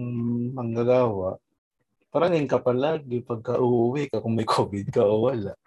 [0.53, 1.41] manggagawa,
[2.13, 5.57] paraning ka palagi pagka uuwi ka kung may COVID ka o wala.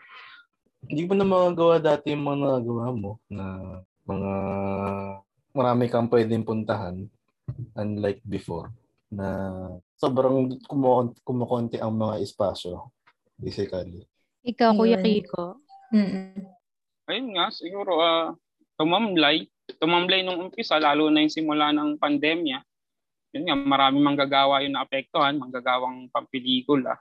[0.87, 3.45] Hindi mo na magagawa dati yung mga nagawa mo na
[4.07, 4.33] mga
[5.51, 7.05] marami kang pwedeng puntahan
[7.75, 8.71] unlike before
[9.11, 9.27] na
[9.99, 12.89] sobrang kumu- kumukonti ang mga espasyo
[13.41, 14.05] basically.
[14.45, 15.01] Ikaw, Kuya.
[15.01, 15.65] Rico.
[15.91, 16.47] Mm-mm.
[17.11, 18.37] Ayun nga, siguro ah
[18.79, 19.49] tumamlay.
[19.81, 22.63] Tumamlay nung umpisa, lalo na yung simula ng pandemya.
[23.35, 26.99] Yun nga, marami manggagawa yung naapektuhan, manggagawang pampelikula.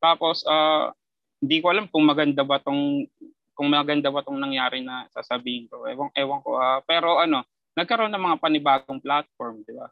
[0.00, 0.94] Tapos, ah
[1.40, 3.08] hindi ko alam kung maganda ba tong
[3.56, 5.88] kung maganda ba tong nangyari na sasabihin ko.
[5.88, 6.60] Ewan, ewan ko.
[6.60, 7.44] ah pero ano,
[7.76, 9.88] nagkaroon ng mga panibagong platform, di ba?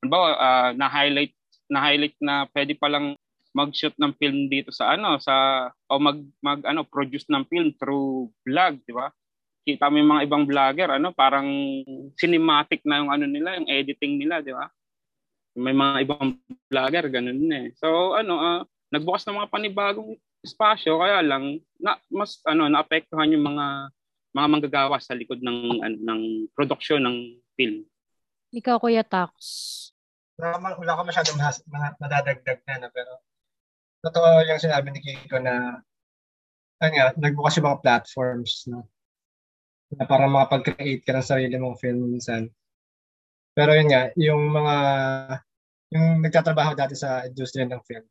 [0.00, 1.32] Halimbawa, ah, na-highlight
[1.70, 3.16] na-highlight na pwede palang
[3.50, 8.30] mag-shoot ng film dito sa ano sa o mag mag ano produce ng film through
[8.46, 9.10] vlog, di ba?
[9.66, 11.46] Kita mo yung mga ibang vlogger, ano, parang
[12.16, 14.70] cinematic na yung ano nila, yung editing nila, di ba?
[15.58, 16.38] May mga ibang
[16.70, 17.70] vlogger ganun na eh.
[17.76, 18.60] So ano, ah,
[18.94, 23.66] nagbukas ng mga panibagong espasyo kaya lang na mas ano naapektuhan yung mga
[24.30, 26.20] mga manggagawa sa likod ng ano, ng
[26.54, 27.16] produksyon ng
[27.58, 27.82] film.
[28.50, 29.30] Ikaw, Kuya Tax.
[30.40, 32.88] wala, ka- wala ka masyadong mas, ma- madadagdag na, no?
[32.90, 33.12] pero
[34.00, 35.80] totoo yung sinabi ni Kiko na
[36.80, 38.88] ano nga, nagbukas yung mga platforms no?
[39.92, 42.48] na para makapag-create ka ng sarili mong film minsan.
[43.52, 44.76] Pero yun nga, yung mga
[45.90, 48.06] yung nagtatrabaho dati sa industriya ng film,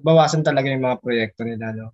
[0.00, 1.76] nabawasan talaga yung mga proyekto nila.
[1.76, 1.92] No?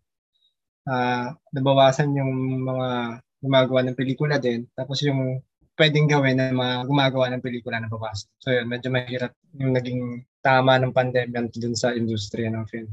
[0.87, 2.33] Ah, nabawasan yung
[2.65, 4.65] mga gumagawa ng pelikula din.
[4.73, 5.43] Tapos yung
[5.77, 8.29] pwedeng gawin ng mga gumagawa ng pelikula na babasan.
[8.41, 12.89] So yun, medyo mahirap yung naging tama ng pandemya dun sa industriya ng film.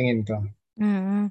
[0.00, 0.40] Tingin ko.
[0.80, 1.28] mm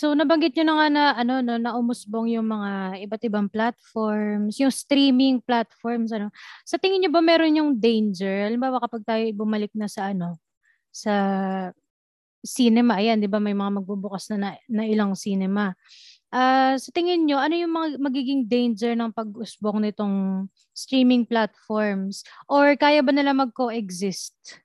[0.00, 4.56] So, nabanggit nyo na nga na, ano, no, na umusbong yung mga iba't ibang platforms,
[4.56, 6.30] yung streaming platforms, ano.
[6.64, 8.48] Sa tingin nyo ba meron yung danger?
[8.48, 10.38] Halimbawa, kapag tayo bumalik na sa, ano,
[10.94, 11.12] sa
[12.40, 15.74] cinema, ayan, di ba, may mga magbubukas na, na, na ilang cinema.
[16.30, 22.22] Ah, sa tingin nyo, ano yung mga magiging danger ng pag-usbong nitong streaming platforms?
[22.46, 24.62] Or kaya ba nila mag-coexist?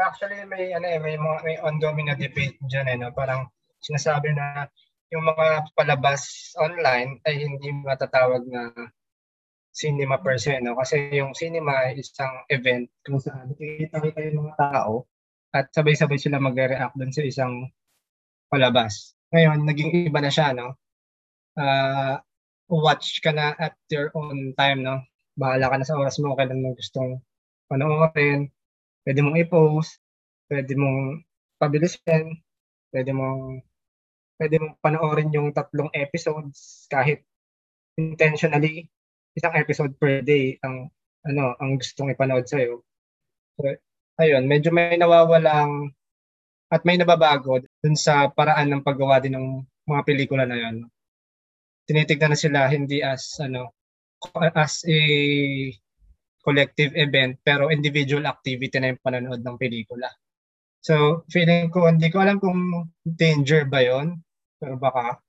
[0.00, 3.12] Actually, may ano eh, may mga may ongoing na debate diyan eh, no?
[3.12, 3.46] Parang
[3.84, 4.66] sinasabi na
[5.12, 8.70] yung mga palabas online ay hindi matatawag na
[9.74, 10.74] cinema per se, no?
[10.78, 15.06] Kasi yung cinema ay isang event kung saan nakikita yung mga tao
[15.50, 17.66] at sabay-sabay sila magre-react dun sa isang
[18.50, 19.14] palabas.
[19.34, 20.78] Ngayon, naging iba na siya, no?
[21.58, 22.22] Ah,
[22.70, 25.02] watch ka na at your own time, no?
[25.34, 27.18] Bahala ka na sa oras mo kailan mo gustong
[27.66, 28.50] panoorin.
[29.04, 30.00] Pwede mong i-post,
[30.50, 31.24] pwede mong
[31.56, 32.36] pabilisin,
[32.92, 33.64] pwede mong
[34.40, 37.20] pwede mong panoorin yung tatlong episodes kahit
[38.00, 38.88] intentionally
[39.36, 40.88] isang episode per day ang
[41.28, 42.80] ano ang gustong ipanood sa iyo.
[43.60, 43.68] So,
[44.20, 45.92] ayun, medyo may nawawalang
[46.72, 49.46] at may nababago dun sa paraan ng paggawa din ng
[49.84, 50.88] mga pelikula na yun.
[51.84, 53.74] Tinitignan na sila hindi as ano
[54.54, 54.98] as a
[56.40, 60.08] collective event pero individual activity na yung panonood ng pelikula.
[60.80, 64.16] So, feeling ko, hindi ko alam kung danger ba yon
[64.56, 65.20] pero baka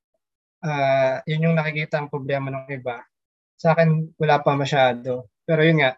[0.63, 3.03] ah yun yung nakikita ang problema ng iba.
[3.59, 5.29] Sa akin, wala pa masyado.
[5.45, 5.91] Pero yun nga,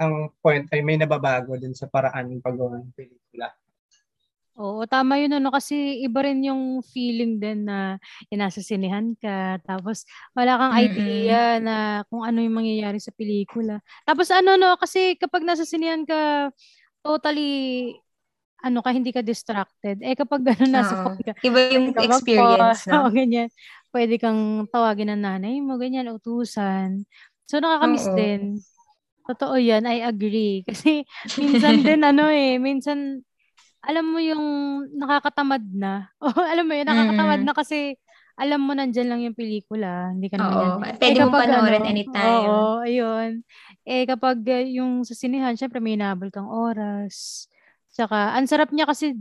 [0.00, 3.48] ang point ay may nababago din sa paraan ng paggawa ng pelikula.
[4.54, 7.98] Oo, tama yun ano kasi iba rin yung feeling din na
[8.30, 10.78] inasasinihan ka tapos wala kang Mm-mm.
[10.78, 13.82] idea na kung ano yung mangyayari sa pelikula.
[14.06, 16.54] Tapos ano no kasi kapag nasasinihan ka
[17.02, 17.98] totally
[18.64, 20.00] ano ka hindi ka distracted.
[20.02, 23.14] Eh kapag gano'n nasa phone ka, Iba yung ka experience, mag-pause, oo, no?
[23.14, 23.50] ganyan.
[23.92, 27.04] Pwede kang tawagin ng nanay mo, ganyan, utusan.
[27.46, 28.14] So nakakamiss Oo.
[28.14, 28.64] din.
[29.28, 30.62] Totoo yan, I agree.
[30.68, 31.04] Kasi
[31.40, 33.24] minsan din ano eh, minsan
[33.84, 34.44] alam mo yung
[34.96, 36.08] nakakatamad na.
[36.24, 37.46] O alam mo yun, nakakatamad Mm.
[37.46, 37.78] na kasi
[38.34, 40.10] alam mo nandyan lang yung pelikula.
[40.10, 40.62] Hindi ka naman Oo.
[40.82, 40.98] yan.
[40.98, 42.46] Pwede mo kapag panoorin ano, anytime.
[42.50, 43.30] Oo, ayun.
[43.86, 47.46] Eh kapag uh, yung sa sinihan, syempre may inaabol kang oras.
[47.94, 49.14] Tsaka, ang sarap niya kasi,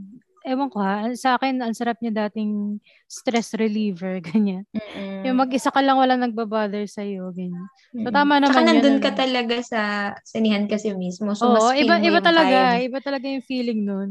[0.43, 4.63] ewan ko ha, sa akin, ang sarap niya dating stress reliever, ganyan.
[4.71, 5.23] Mm-mm.
[5.27, 7.67] Yung mag-isa ka lang walang nagbabother sa'yo, ganyan.
[7.95, 8.15] So, Mm.
[8.15, 9.03] tama naman Tsaka yun, nandun ano.
[9.05, 9.81] ka talaga sa
[10.27, 11.31] sinihan kasi mismo.
[11.37, 12.57] So, Oo, mas iba, iba talaga.
[12.75, 12.85] vibe.
[12.91, 14.09] Iba talaga yung feeling nun.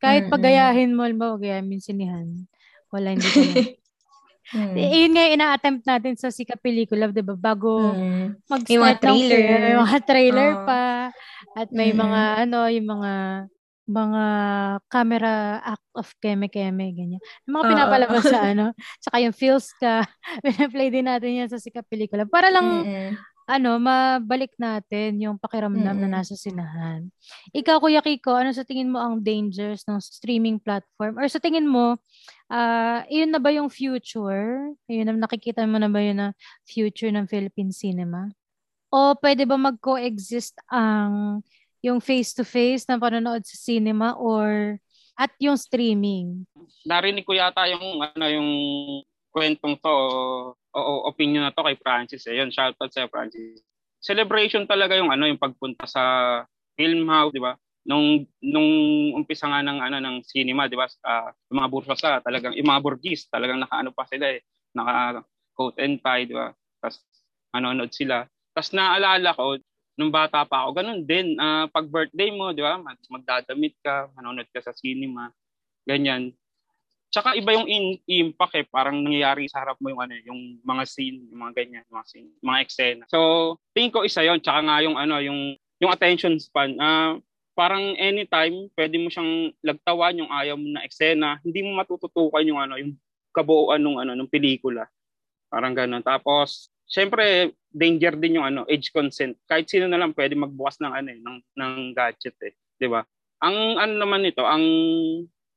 [0.00, 0.32] Kahit Mm-mm.
[0.32, 2.26] pagayahin mo, halimbawa, gayahin yung sinihan.
[2.92, 3.26] Wala, hindi.
[4.54, 4.78] Mm.
[4.78, 7.34] Eh, yun nga yung ina-attempt natin sa Sika Pelikula, di ba?
[7.34, 8.38] Bago Mm.
[8.46, 9.42] mag-start Yung mga trailer.
[9.42, 10.62] Ng, yung mga trailer Oo.
[10.62, 10.82] pa.
[11.58, 11.98] At may Mm.
[11.98, 13.10] mga, ano, yung mga
[13.86, 14.24] mga
[14.90, 17.22] camera act of keme-keme, ganyan.
[17.46, 20.02] Yung mga pinapalabas sa ano, tsaka yung feels ka,
[20.46, 22.26] pinaplay din natin yan sa Sika Pelikula.
[22.26, 23.14] Para lang, Mm-mm.
[23.46, 26.10] ano, mabalik natin yung pakiramdam na Mm-mm.
[26.10, 27.06] nasa sinahan.
[27.54, 31.14] Ikaw, Kuya Kiko, ano sa tingin mo ang dangers ng streaming platform?
[31.18, 31.94] Or sa tingin mo,
[32.50, 34.74] ah yun na ba yung future?
[34.90, 36.28] Yun na, nakikita mo na ba yun na
[36.66, 38.30] future ng Philippine cinema?
[38.90, 41.42] O pwede ba mag-coexist ang
[41.86, 44.76] yung face-to-face na panonood sa cinema or
[45.14, 46.42] at yung streaming?
[46.82, 48.50] Narinig ko yata yung ano yung
[49.30, 49.94] kwentong to
[50.52, 52.36] o, o opinion na to kay Francis eh.
[52.36, 53.62] Yun, shoutout sa Francis.
[54.02, 56.02] Celebration talaga yung ano yung pagpunta sa
[56.76, 57.56] film house, di ba?
[57.86, 58.70] Nung nung
[59.16, 60.90] umpisa nga ng ano ng cinema, di ba?
[61.06, 64.44] Ah, yung mga bursasa, talagang yung mga burgis, talagang nakaano pa sila eh.
[64.76, 65.24] Naka
[65.56, 66.52] coat and tie, di ba?
[66.82, 67.00] Tapos
[67.54, 68.28] manonood sila.
[68.52, 69.56] Tapos naalala ko
[69.96, 71.40] nung bata pa ako, ganun din.
[71.40, 72.76] ah, pag birthday mo, di ba?
[72.76, 75.32] Mag- Magdadamit ka, manonood ka sa cinema.
[75.88, 76.36] Ganyan.
[77.08, 80.84] Tsaka iba yung in- impact eh, parang nangyayari sa harap mo yung ano, yung mga
[80.84, 83.04] scene, yung mga ganyan, mga scene, mga eksena.
[83.08, 83.20] So,
[83.72, 86.76] tingin ko isa yon tsaka nga yung ano, yung yung attention span.
[86.76, 87.16] Ah,
[87.56, 92.60] parang anytime pwede mo siyang lagtawan yung ayaw mo na eksena, hindi mo matututukan yung
[92.60, 92.92] ano, yung
[93.32, 94.84] kabuuan ng ano, ng pelikula.
[95.48, 96.04] Parang ganun.
[96.04, 99.36] Tapos, syempre, danger din yung ano, age consent.
[99.44, 103.04] Kahit sino na lang pwede magbukas ng ano eh, ng, ng gadget eh, 'di ba?
[103.44, 104.64] Ang ano naman nito, ang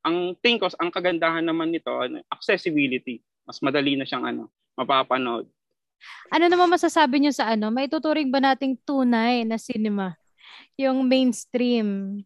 [0.04, 3.24] ang tingin ko, ang kagandahan naman nito, ano, accessibility.
[3.48, 5.48] Mas madali na siyang ano, mapapanood.
[6.32, 7.72] Ano naman masasabi niyo sa ano?
[7.72, 10.16] May tuturing ba nating tunay na cinema?
[10.80, 12.20] Yung mainstream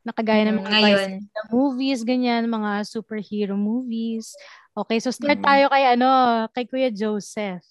[0.00, 1.10] na kagaya ng Mm, mga ngayon.
[1.52, 4.32] Movies, ganyan, mga superhero movies.
[4.72, 5.44] Okay, so start Mm.
[5.44, 6.08] tayo kay ano,
[6.56, 7.64] kay Kuya Joseph.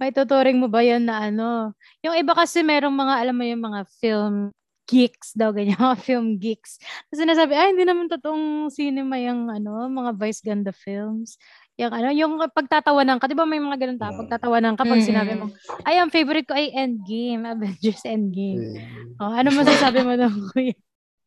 [0.00, 1.76] May tuturing mo ba yan na ano?
[2.00, 4.48] Yung iba kasi merong mga, alam mo yung mga film
[4.88, 6.80] geeks daw, ganyan, mga film geeks.
[7.06, 11.36] Kasi sinasabi, ay, hindi naman totoong cinema yung ano, mga Vice Ganda films.
[11.76, 14.20] Yung ano, yung pagtatawanan ka, di ba may mga ganun tao, Yeah.
[14.24, 15.52] pagtatawanan ka pag sinabi mo,
[15.84, 18.72] ay, ang favorite ko ay Endgame, Avengers Endgame.
[18.72, 20.72] Eh, Oh, ano masasabi mo doon, kuya?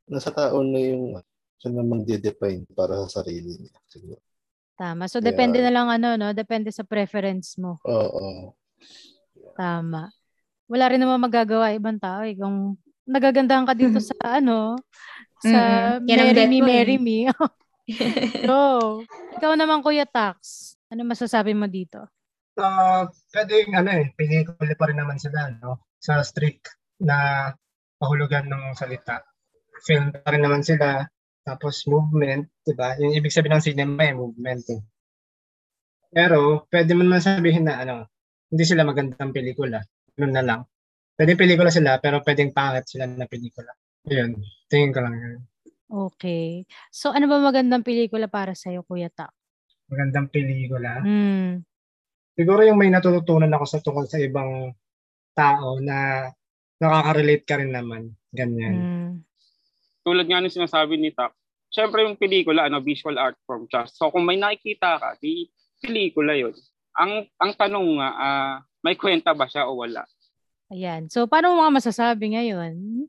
[0.04, 1.22] nasa tao na yung
[1.62, 3.78] siya na magde-define para sa sarili niya.
[3.88, 4.18] Siguro.
[4.76, 5.06] Tama.
[5.06, 6.34] So, Kaya- depende na lang ano, no?
[6.34, 7.78] Depende sa preference mo.
[7.86, 8.52] Oo.
[9.54, 10.10] Tama.
[10.68, 12.34] Wala rin naman magagawa ibang tao eh.
[12.34, 14.80] Kung nagagandahan ka dito sa ano,
[15.44, 15.60] sa
[16.00, 16.60] ang Marry Me.
[16.64, 17.18] Marry Me.
[18.48, 18.56] so,
[19.36, 20.74] ikaw naman, Kuya Tax.
[20.88, 22.08] Ano masasabi mo dito?
[22.56, 25.84] Ah, pwede yung ano eh, pelikula pa rin naman sila, no?
[25.98, 26.70] Sa strict
[27.02, 27.50] na
[27.98, 29.26] pahulugan ng salita.
[29.84, 31.04] Film pa rin naman sila,
[31.44, 32.96] tapos movement, di ba?
[33.02, 34.82] Yung ibig sabihin ng cinema eh, movement eh.
[36.14, 38.06] Pero, pwede mo naman sabihin na ano,
[38.54, 39.82] hindi sila magandang pelikula.
[40.14, 40.62] Ganun na lang.
[41.18, 43.74] Pwede pelikula sila, pero pwedeng pangit sila na pelikula.
[44.06, 44.38] Yun,
[44.70, 45.42] tingin ko lang yun.
[45.90, 46.70] Okay.
[46.94, 49.34] So, ano ba magandang pelikula para sa'yo, Kuya Tax?
[49.90, 51.02] Magandang pelikula.
[51.02, 51.66] Hmm.
[52.34, 54.74] siguro yung may natututunan ako sa tungkol sa ibang
[55.38, 56.30] tao na
[56.82, 58.10] nakaka-relate ka rin naman.
[58.34, 58.74] Ganyan.
[58.74, 59.12] Hmm.
[60.02, 61.34] Tulad nga ng sinasabi ni Tak,
[61.70, 63.86] syempre yung pelikula, ano, visual art form siya.
[63.90, 66.58] So kung may nakikita ka, di pelikula yun.
[66.94, 70.06] Ang ang tanong nga, ah, may kwenta ba siya o wala?
[70.70, 71.06] Ayan.
[71.08, 73.06] So, paano mo nga masasabi ngayon?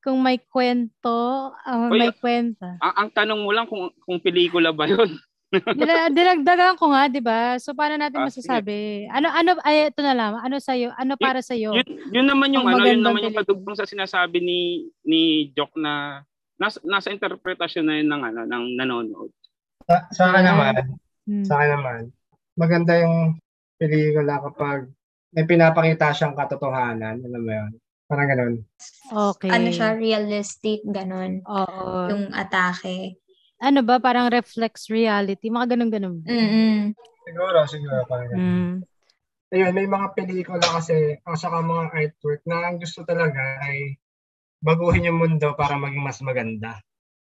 [0.00, 1.16] Kung may kwento,
[1.58, 2.78] ah, Uy, may kwenta.
[2.78, 5.18] Ang, ang tanong mo lang kung kung pelikula ba yun.
[5.78, 7.54] Dila- Dinagdagan ko nga, 'di ba?
[7.56, 9.06] So paano natin Ah, masasabi?
[9.08, 10.32] Ano ano ay ito na lang.
[10.36, 11.70] Ano sa ano para sa iyo?
[11.70, 14.58] Yun, yun naman yung ano, yun naman yung kadugtong sa sinasabi ni
[15.02, 15.20] ni
[15.52, 16.22] Jock na
[16.56, 19.30] nasa, nasa interpretasyon na yun ng ano ng nanonood.
[19.84, 20.74] Sa, sa akin naman,
[21.26, 21.42] Hmm.
[21.42, 22.00] sa akin naman,
[22.56, 23.36] maganda yung
[23.76, 24.88] pelikula kapag
[25.36, 27.20] may pinapakita siyang katotohanan.
[27.20, 27.72] Alam mo yun?
[28.08, 28.54] Parang ganun.
[29.12, 29.50] Okay.
[29.52, 31.44] Ano siya, realistic, ganon.
[31.44, 32.08] Oo.
[32.08, 33.20] Yung atake.
[33.60, 36.24] Ano ba parang reflex reality, mga ganun-ganun.
[36.24, 36.96] Mm-mm.
[37.26, 38.00] Siguro, siguro.
[38.08, 38.40] Parang ganun.
[38.40, 38.74] Mm.
[39.46, 43.94] Ayun, may mga pelikula kasi, ang saka mga artwork na ang gusto talaga ay
[44.58, 46.82] baguhin yung mundo para maging mas maganda.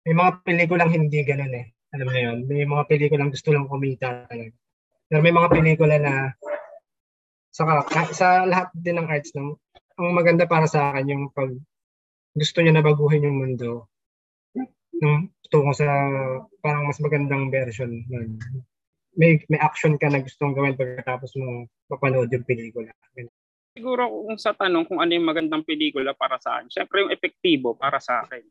[0.07, 1.69] May mga pelikulang hindi ganun eh.
[1.93, 2.37] Alam mo yun?
[2.49, 4.53] May mga pelikulang gusto lang kumita talaga.
[5.09, 6.13] Pero may mga pelikula na
[7.49, 9.57] sa, ka- sa lahat din ng arts, no,
[9.97, 11.51] ang maganda para sa akin yung pag
[12.37, 13.89] gusto niya na baguhin yung mundo
[14.99, 15.87] nung tungo sa
[16.61, 18.37] parang mas magandang version nun.
[19.17, 22.93] May, may action ka na gustong gawin pagkatapos mo mapanood yung pelikula.
[23.73, 27.73] Siguro kung sa tanong kung ano yung magandang pelikula para sa akin, syempre yung epektibo
[27.73, 28.45] para sa akin.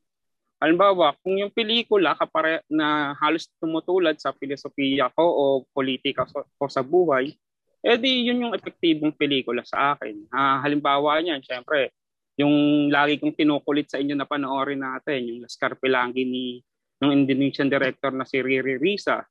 [0.59, 6.82] Halimbawa, kung yung pelikula kapare na halos tumutulad sa filosofiya ko o politika ko, sa
[6.82, 7.30] buhay,
[7.78, 10.26] edi yun yung epektibong pelikula sa akin.
[10.34, 11.94] Ah, halimbawa niyan, syempre,
[12.34, 16.59] yung lagi kong kinukulit sa inyo na panoorin natin, yung Laskar Pelangi ni
[16.98, 19.22] ng Indonesian director na si Riri Risa.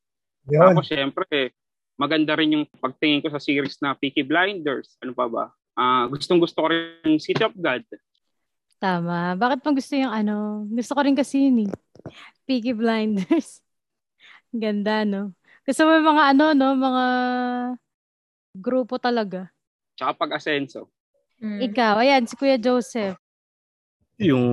[0.48, 0.64] Yun.
[0.64, 1.52] Tapos syempre,
[2.00, 4.96] maganda rin yung pagtingin ko sa series na Peaky Blinders.
[5.04, 5.52] Ano pa ba?
[5.76, 7.84] Ah, gustong gusto ko rin yung City of God.
[8.78, 9.34] Tama.
[9.34, 10.66] Bakit pang gusto yung ano?
[10.70, 11.72] Gusto ko rin kasi yun eh.
[12.46, 13.66] Peaky Blinders.
[14.54, 15.34] Ganda, no?
[15.68, 16.68] Mo yung mga ano, no?
[16.78, 17.06] Mga
[18.54, 19.50] grupo talaga.
[19.98, 20.94] Tsaka pag-asenso.
[21.42, 21.60] Mm.
[21.70, 23.18] Ikaw, ayan, si Kuya Joseph.
[24.18, 24.46] Yung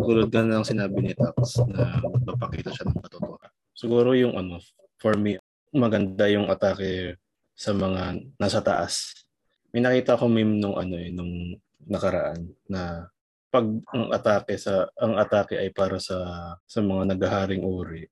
[0.00, 3.52] tulad ka ng sinabi ni Tax na magpapakita siya ng katotohanan.
[3.76, 4.56] Siguro yung ano,
[4.96, 5.36] for me,
[5.72, 7.20] maganda yung atake
[7.52, 9.24] sa mga nasa taas.
[9.72, 13.12] May nakita ko meme nung ano eh, nung nakaraan na
[13.56, 16.16] pag ang atake sa ang atake ay para sa
[16.60, 18.04] sa mga naghaharing uri,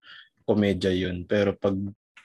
[0.48, 1.28] komedya 'yun.
[1.28, 1.76] Pero pag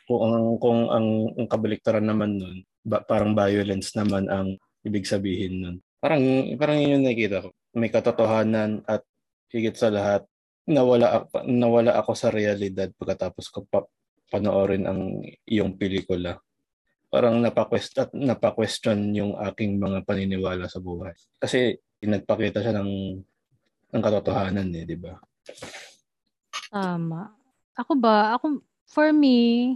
[0.07, 4.55] kung ang kung ang, ang kabaliktaran naman nun, ba, parang violence naman ang
[4.87, 5.75] ibig sabihin nun.
[5.99, 6.23] Parang
[6.55, 7.49] parang yun yung nakikita ko.
[7.75, 9.03] May katotohanan at
[9.51, 10.23] higit sa lahat
[10.69, 13.83] nawala nawala ako sa realidad pagkatapos ko pa,
[14.29, 16.37] panoorin ang iyong pelikula.
[17.09, 21.17] Parang napaquest at napa-question yung aking mga paniniwala sa buhay.
[21.41, 22.91] Kasi nagpakita siya ng
[23.89, 25.17] ng katotohanan eh, di ba?
[26.69, 27.33] Tama.
[27.75, 28.37] Ako ba?
[28.37, 29.75] Ako, for me,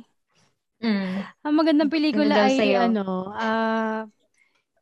[0.84, 1.24] Mm.
[1.42, 2.80] ang magandang pelikula ay sa'yo?
[2.92, 4.04] ano, ah,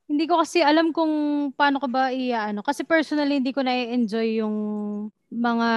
[0.09, 1.13] hindi ko kasi alam kung
[1.53, 2.65] paano ko ba i-ano.
[2.65, 4.55] Kasi personally, hindi ko na-enjoy yung
[5.29, 5.69] mga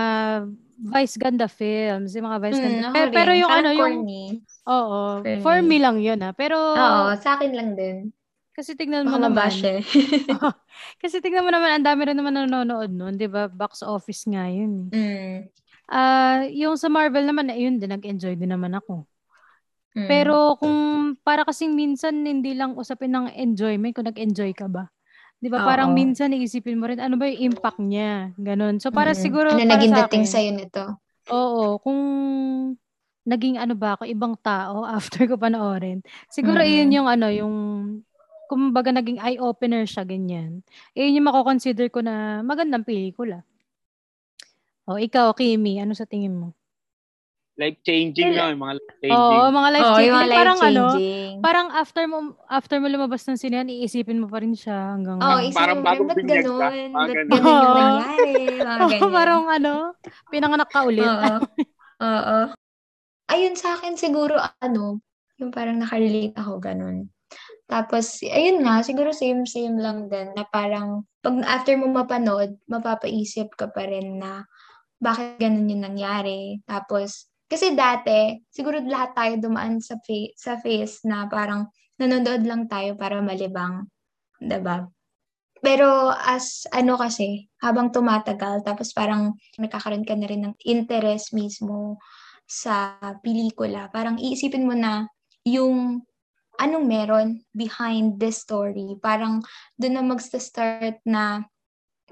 [0.80, 2.86] Vice Ganda films, yung mga Vice Mm, Ganda.
[2.88, 3.14] ako Pero, rin.
[3.14, 4.22] pero yung Parang ano, yung, corny.
[4.66, 5.68] oo, For for me.
[5.68, 6.32] me lang yun ah.
[6.34, 8.10] Pero, Oo, sa akin lang din.
[8.54, 9.34] Kasi tignan mo Baka naman.
[9.34, 9.80] mabash eh.
[11.02, 13.50] kasi tignan mo naman, ang dami rin naman nanonood nun, di ba?
[13.50, 14.88] Box office nga yun.
[14.94, 14.96] eh.
[14.96, 15.36] Mm.
[15.90, 19.04] Ah, yung sa Marvel naman, eh, yun din, nag-enjoy din naman ako.
[19.94, 20.08] Mm.
[20.10, 20.78] Pero kung
[21.22, 24.90] para kasing minsan hindi lang usapin ng enjoyment kung nag-enjoy ka ba.
[25.38, 25.62] 'Di ba?
[25.62, 28.82] Parang minsan iisipin mo rin ano ba yung impact niya, ganun.
[28.82, 29.22] So para Mm.
[29.22, 30.84] siguro ano para naging sa dating akin, sa'yo nito?
[31.30, 32.00] Oo, kung
[33.24, 36.02] naging ano ba ako ibang tao after ko panoorin.
[36.28, 36.68] Siguro Mm.
[36.68, 37.54] iyon yung ano yung
[38.46, 40.60] kumbaga naging eye opener siya ganyan.
[40.92, 43.42] Iyon yung mako-consider ko na magandang pelikula.
[44.84, 46.52] O ikaw, Kimi, ano sa tingin mo?
[47.56, 49.14] Life-changing na, yung mga life-changing.
[49.14, 51.34] Oo, mga life Oo, mga parang ano, life-changing.
[51.38, 52.18] parang after mo
[52.50, 55.78] after mo lumabas ng sine yan, iisipin mo pa rin siya hanggang Oo, Parang isipin
[55.78, 56.88] mo rin, ba't ganun?
[56.90, 57.30] Ba't ganun.
[57.30, 58.34] yung nangyari?
[58.58, 59.12] Mga Oo, ganyan.
[59.14, 59.72] parang ano,
[60.34, 61.06] pinanganak ka ulit.
[61.06, 61.34] Oo.
[62.04, 62.38] Oo.
[63.30, 64.98] Ayun sa akin siguro ano,
[65.38, 67.06] yung parang nakarelate ako ganun.
[67.64, 73.72] Tapos, ayun nga, siguro same-same lang din na parang pag after mo mapanood, mapapaisip ka
[73.72, 74.44] pa rin na
[75.00, 76.60] bakit ganun yung nangyari.
[76.68, 82.68] Tapos, kasi dati, siguro lahat tayo dumaan sa, fa- sa phase na parang nanonood lang
[82.68, 83.88] tayo para malibang.
[84.40, 84.88] ba?
[85.64, 91.96] Pero as ano kasi, habang tumatagal, tapos parang nagkakaroon ka na rin ng interest mismo
[92.44, 95.08] sa pelikula, parang iisipin mo na
[95.48, 96.04] yung
[96.60, 98.94] anong meron behind this story.
[99.02, 99.42] Parang
[99.78, 101.44] doon na magsa-start na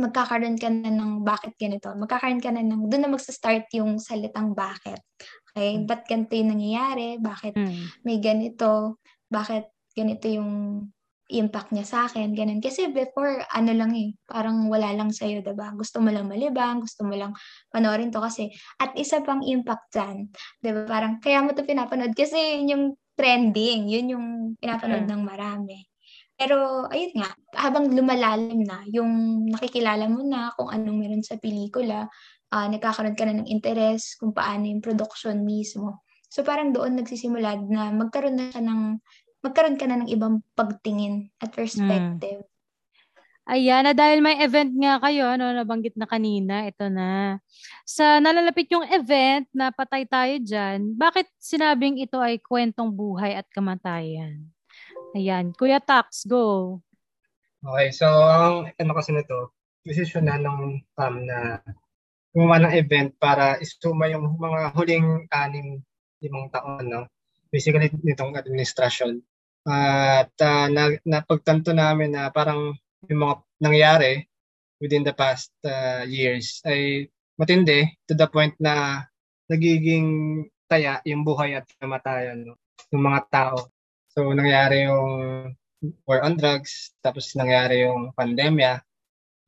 [0.00, 1.92] magkakaroon ka na ng bakit ganito.
[1.92, 5.04] Magkakaroon ka na ng, doon na magsa-start yung salitang bakit.
[5.52, 5.84] Okay?
[5.84, 7.20] Ba't ganito yung nangyayari?
[7.20, 7.84] Bakit Mm.
[8.08, 8.96] may ganito?
[9.28, 10.50] Bakit ganito yung
[11.28, 12.32] impact niya sa akin?
[12.32, 12.60] Ganun.
[12.64, 15.72] Kasi before, ano lang eh, parang wala lang sa'yo, diba?
[15.76, 17.36] Gusto mo lang malibang, gusto mo lang
[17.68, 18.48] panoorin to kasi.
[18.80, 20.32] At isa pang impact dyan,
[20.64, 20.88] diba?
[20.88, 22.84] Parang, kaya mo to pinapanood kasi yun yung
[23.16, 24.26] trending, yun yung
[24.58, 25.84] pinapanood ng marami.
[26.36, 32.08] Pero, ayun nga, habang lumalalim na, yung nakikilala mo na kung anong meron sa pelikula,
[32.52, 36.02] ah, nagkakaroon ka na ng interest kung paano yung production mismo.
[36.32, 39.00] So, parang doon nagsisimula na magkaroon na siya ng,
[39.44, 42.42] magkaroon ka na ng ibang pagtingin at perspective.
[43.42, 47.42] Ayan, na dahil may event nga kayo, ano, nabanggit na kanina, ito na.
[47.82, 53.46] Sa nalalapit yung event na patay tayo dyan, bakit sinabing ito ay kwentong buhay at
[53.50, 54.46] kamatayan?
[55.18, 56.78] Ayan, Kuya Tax, go.
[57.62, 61.58] Okay, so ang ano kasi nito, decision na ng PAM na
[62.30, 65.82] gumawa ng event para isuma yung mga huling anim,
[66.22, 67.02] limang taon, no?
[67.52, 69.20] basically nitong administrasyon.
[69.68, 72.74] At ah, na, napagtanto namin na parang
[73.10, 74.12] yung mga nangyari
[74.82, 77.06] within the past ah, years ay
[77.38, 79.06] matindi to the point na
[79.50, 82.56] nagiging taya yung buhay at kamatayan no,
[82.94, 83.58] ng mga tao.
[84.12, 85.10] So nangyari yung
[86.06, 88.78] war on drugs, tapos nangyari yung pandemya.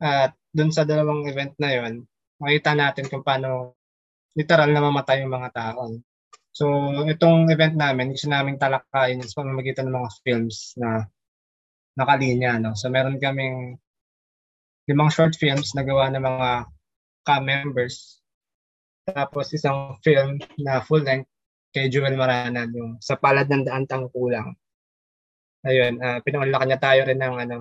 [0.03, 2.05] At dun sa dalawang event na yon,
[2.43, 3.79] makita natin kung paano
[4.35, 5.95] literal na mamatay yung mga tao.
[6.55, 6.67] So,
[7.07, 11.07] itong event namin, gusto namin talakayin sa pamamagitan ng mga films na
[11.99, 12.59] nakalinya.
[12.59, 12.73] No?
[12.75, 13.79] So, meron kaming
[14.89, 16.49] limang short films na gawa ng mga
[17.25, 18.21] cam members.
[19.05, 21.29] Tapos isang film na full length
[21.75, 24.55] kay Joel Maranan, yung Sa Palad ng Daan Tangkulang.
[25.65, 27.59] Ayun, uh, pinangunlakan niya tayo rin ng ano,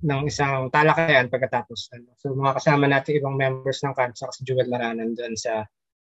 [0.00, 1.92] ng isang talakayan pagkatapos.
[1.92, 2.14] Ano.
[2.16, 5.66] So mga kasama natin ibang members ng camp sa si Joel Maranan doon sa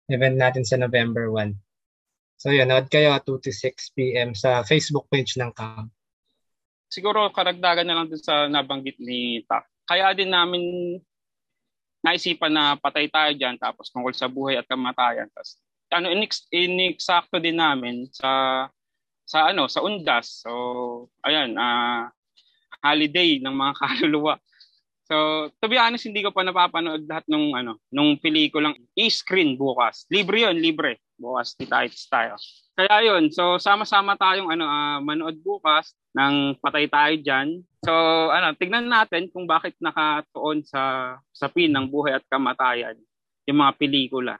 [0.09, 1.53] event natin sa November 1.
[2.41, 4.35] So yun, nood kayo 2 to 6 p.m.
[4.35, 5.93] sa Facebook page ng camp.
[6.93, 9.65] Siguro karagdagan na lang dun sa nabanggit ni Tak.
[9.89, 10.61] Kaya din namin
[12.05, 15.33] naisipan na patay tayo dyan tapos tungkol sa buhay at kamatayan.
[15.33, 15.57] Tapos,
[15.89, 18.69] ano, inex- ineksakto din namin sa
[19.25, 20.45] sa ano sa undas.
[20.45, 20.53] So,
[21.25, 22.13] ayan, ah
[22.85, 24.35] holiday ng mga kaluluwa.
[25.07, 30.05] So, to be honest, hindi ko pa napapanood lahat nung ano, nung pelikulang e-screen bukas.
[30.13, 31.01] Libre 'yon, libre.
[31.17, 32.35] Bukas di tayo tayo.
[32.73, 37.49] Kaya 'yun, so sama-sama tayong ano ah, manood bukas ng Patay Tayo Diyan.
[37.83, 37.93] So,
[38.31, 42.97] ano, tignan natin kung bakit nakatuon sa sa pin ng buhay at kamatayan
[43.45, 44.35] yung mga pelikula.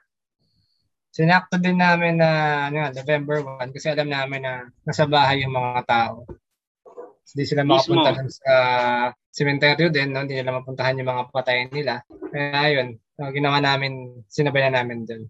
[1.13, 2.29] Sinakto din namin na
[2.73, 6.25] ano, November 1 kasi alam namin na nasa bahay yung mga tao.
[7.33, 8.01] Hindi sila Mismo.
[8.01, 8.53] makapunta dun sa
[9.29, 10.25] cemetery din, no?
[10.25, 12.01] hindi nila mapuntahan yung mga patayin nila.
[12.09, 12.87] Kaya yun,
[13.21, 15.23] uh, ginawa namin, sinabayan namin dun.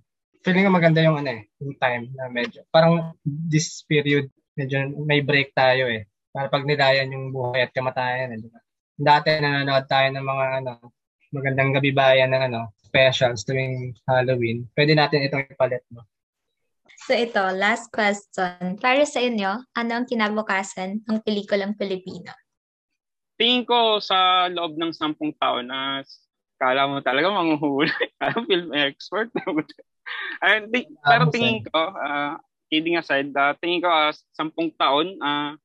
[0.44, 4.28] Feeling ko maganda yung ano eh, yung time na medyo, parang this period,
[4.60, 6.04] medyo may break tayo eh.
[6.36, 8.36] Para pag nilayan yung buhay at kamatayan.
[8.36, 8.60] Eh, di ba?
[8.94, 10.72] Dati nanonood tayo ng mga ano,
[11.32, 14.68] magandang gabi bayan ng ano, specials tuwing Halloween.
[14.76, 16.04] Pwede natin itong ipalit mo.
[17.04, 18.80] So ito, last question.
[18.80, 22.32] Para sa inyo, ano ang kinabukasan ng pelikulang Pilipino?
[23.36, 26.06] Tingin ko sa loob ng sampung taon na
[26.62, 27.92] kala mo talaga manghuhuli.
[28.16, 29.34] Parang film expert.
[30.44, 32.38] And, di- pero tingin ko, ah,
[32.68, 35.56] kidding aside, ah, tingin ko ah, sampung taon, ah,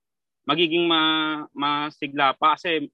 [0.48, 2.88] magiging ma masigla pa kasi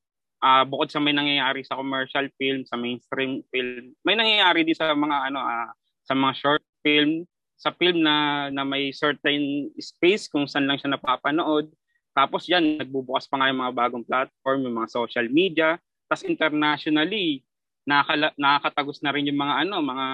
[0.44, 4.92] ah, bukod sa may nangyayari sa commercial film, sa mainstream film, may nangyayari din sa
[4.92, 5.70] mga ano ah,
[6.04, 7.24] sa mga short film,
[7.56, 11.72] sa film na na may certain space kung saan lang siya napapanood.
[12.14, 15.74] Tapos yan, nagbubukas pa nga yung mga bagong platform, yung mga social media.
[16.06, 17.42] Tapos internationally,
[17.82, 20.06] nakakala, nakakatagos na rin yung mga ano, mga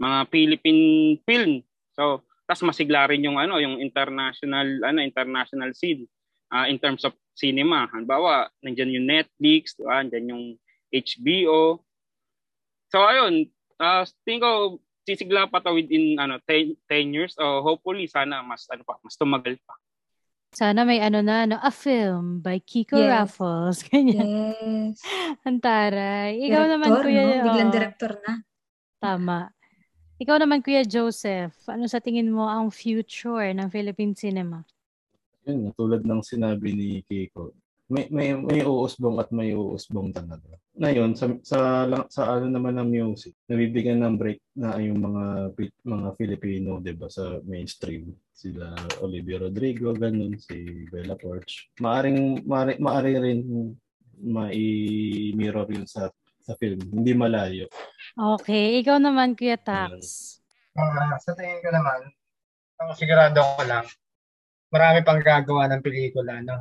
[0.00, 1.60] mga Philippine film.
[1.92, 6.04] So, tapos masigla rin yung ano, yung international ano, international scene
[6.52, 7.88] uh, in terms of cinema.
[7.88, 10.04] Halimbawa, nandiyan yung Netflix, diba?
[10.04, 10.44] nandiyan yung
[10.92, 11.80] HBO.
[12.92, 13.48] So ayun,
[13.80, 14.50] uh, tingin ko
[15.08, 17.32] sisigla pa to within ano 10, 10 years.
[17.34, 19.74] So hopefully sana mas ano pa, mas tumagal pa.
[20.52, 23.08] Sana may ano na, no, a film by Kiko Yes.
[23.08, 23.78] Raffles.
[23.88, 24.28] Ganyan.
[24.92, 25.00] Yes.
[25.48, 26.36] Ang taray.
[26.44, 27.22] Ikaw Director, naman, Kuya.
[27.24, 27.44] no?
[27.48, 28.32] Biglang oh, director na.
[29.00, 29.38] Tama.
[30.22, 31.58] Ikaw naman, Kuya Joseph.
[31.66, 34.62] Ano sa tingin mo ang future ng Philippine cinema?
[35.42, 37.50] Yun, tulad ng sinabi ni Kiko,
[37.90, 40.54] may may may uusbong at may uusbong talaga.
[40.78, 41.58] Ngayon sa sa
[42.06, 47.10] sa ano naman ng music, nabibigyan ng break na yung mga mga Filipino, 'di ba,
[47.10, 48.14] sa mainstream.
[48.30, 51.74] Sila Olivia Rodrigo, ganun si Bella Porch.
[51.82, 53.40] Maaring maari, maari rin
[54.22, 56.06] mai-mirror yun sa
[56.42, 56.82] sa film.
[56.90, 57.70] Hindi malayo.
[58.18, 58.82] Okay.
[58.82, 59.94] Ikaw naman, Kuya Tax.
[60.74, 62.00] Ah, sa tingin ko naman,
[62.82, 63.86] ang sigurado ko lang,
[64.72, 66.58] marami pang gagawa ng pelikula, no?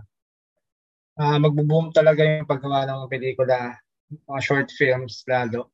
[1.17, 3.79] Ah, magbo-boom talaga yung paggawa ng pelikula,
[4.27, 5.71] mga short films lalo.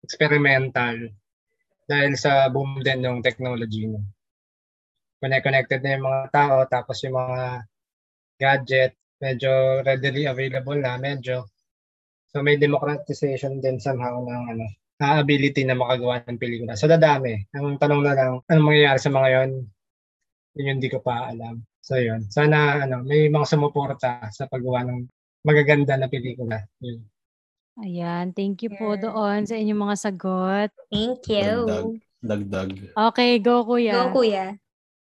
[0.00, 1.12] Experimental.
[1.84, 4.02] Dahil sa boom din ng technology, no?
[5.20, 7.68] Connect-connected na yung mga tao, tapos yung mga
[8.40, 11.44] gadget, medyo readily available na, medyo.
[12.30, 14.64] So may democratization din somehow ng ano,
[15.00, 16.78] na ability na makagawa ng pelikula.
[16.78, 17.48] So dadami.
[17.56, 19.50] Ang tanong na lang, anong mangyayari sa mga yon?
[20.54, 21.64] Yun yung hindi ko pa alam.
[21.80, 22.28] So yun.
[22.28, 25.08] Sana ano, may mga sumuporta sa paggawa ng
[25.42, 26.62] magaganda na pelikula.
[26.84, 27.00] Yun.
[27.80, 28.36] Ayan.
[28.36, 30.70] Thank you po doon sa inyong mga sagot.
[30.92, 31.64] Thank you.
[31.64, 31.88] Dagdag.
[32.20, 32.70] Dagdag.
[32.92, 33.96] Okay, go, Kuya.
[33.96, 34.60] Go, kuya.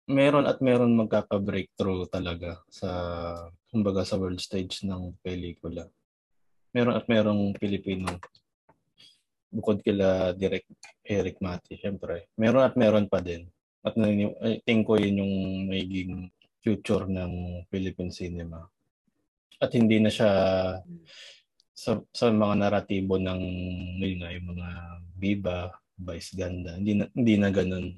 [0.08, 2.88] meron at meron magkaka-breakthrough talaga sa
[3.68, 5.88] kumbaga sa world stage ng pelikula.
[6.78, 8.06] Meron at merong Pilipino
[9.50, 10.62] bukod kila Direk
[11.02, 12.30] Eric Mati, syempre.
[12.38, 13.50] Meron at meron pa din.
[13.82, 15.34] At I think ko yun yung
[15.66, 16.30] magiging
[16.62, 18.62] future ng Philippine cinema.
[19.58, 20.30] At hindi na siya
[21.74, 23.42] sa, sa mga naratibo ng
[23.98, 24.68] yun nga, yung mga
[25.18, 25.58] Viva,
[25.98, 26.78] Vice Ganda.
[26.78, 27.90] Hindi na, hindi na ganun.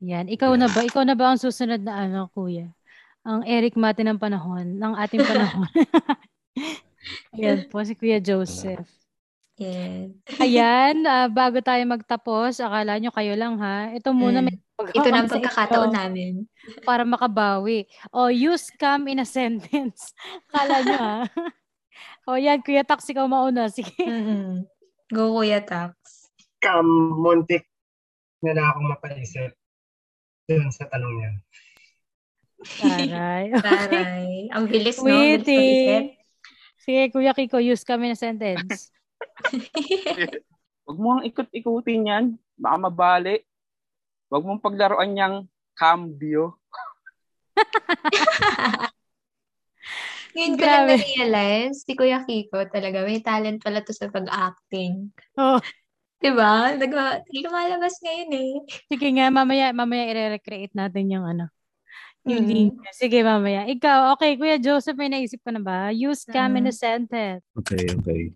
[0.00, 0.32] Yan.
[0.32, 0.80] Ikaw na ba?
[0.80, 2.72] Ikaw na ba ang susunod na ano, kuya?
[3.28, 5.68] Ang Eric Mate ng panahon, ng ating panahon.
[7.32, 8.86] Ayan po, si Kuya Joseph.
[9.60, 10.10] Yes.
[10.40, 13.92] Ayan, ah, bago tayo magtapos, akala nyo kayo lang ha.
[13.92, 14.46] Ito muna Mm.
[14.48, 16.32] may Ito na ang pagkakataon namin.
[16.88, 17.86] para makabawi.
[18.10, 20.10] O, use scam in a sentence.
[20.50, 21.16] Akala nyo ha.
[22.26, 23.70] o yan, Kuya Tax, ikaw mauna.
[23.70, 23.94] Sige.
[24.02, 24.66] Mm-mm.
[25.12, 25.94] Go, Kuya Tax.
[26.58, 26.86] Kam,
[27.18, 27.66] muntik
[28.42, 29.54] na na akong mapaisip
[30.46, 31.30] dun sa tanong niya.
[32.62, 33.44] Taray.
[33.54, 34.26] Taray.
[34.50, 35.10] Ang bilis, no?
[35.10, 36.18] Witty.
[36.82, 38.90] Sige, Kuya Kiko, use scam in a sentence.
[40.82, 42.24] Huwag mo ang ikot-ikutin yan.
[42.58, 43.38] Baka mabali.
[44.26, 45.46] Huwag mong paglaruan niyang
[45.78, 46.58] cambio.
[50.34, 55.14] Ngayon ko lang na-realize, si Kuya Kiko talaga, may talent pala to sa pag-acting.
[55.38, 55.62] Oh,
[56.22, 56.78] Diba?
[56.78, 58.52] Nag- lumalabas ngayon eh.
[58.86, 61.50] sige nga, mamaya, mamaya i-recreate natin yung ano.
[62.22, 62.50] Yung Mm.
[62.54, 62.72] link.
[62.94, 63.66] Sige, mamaya.
[63.66, 65.90] Ikaw, okay, Kuya Joseph, may naisip ka na ba?
[65.90, 67.42] Use scam in a sentence.
[67.58, 68.30] Okay, okay.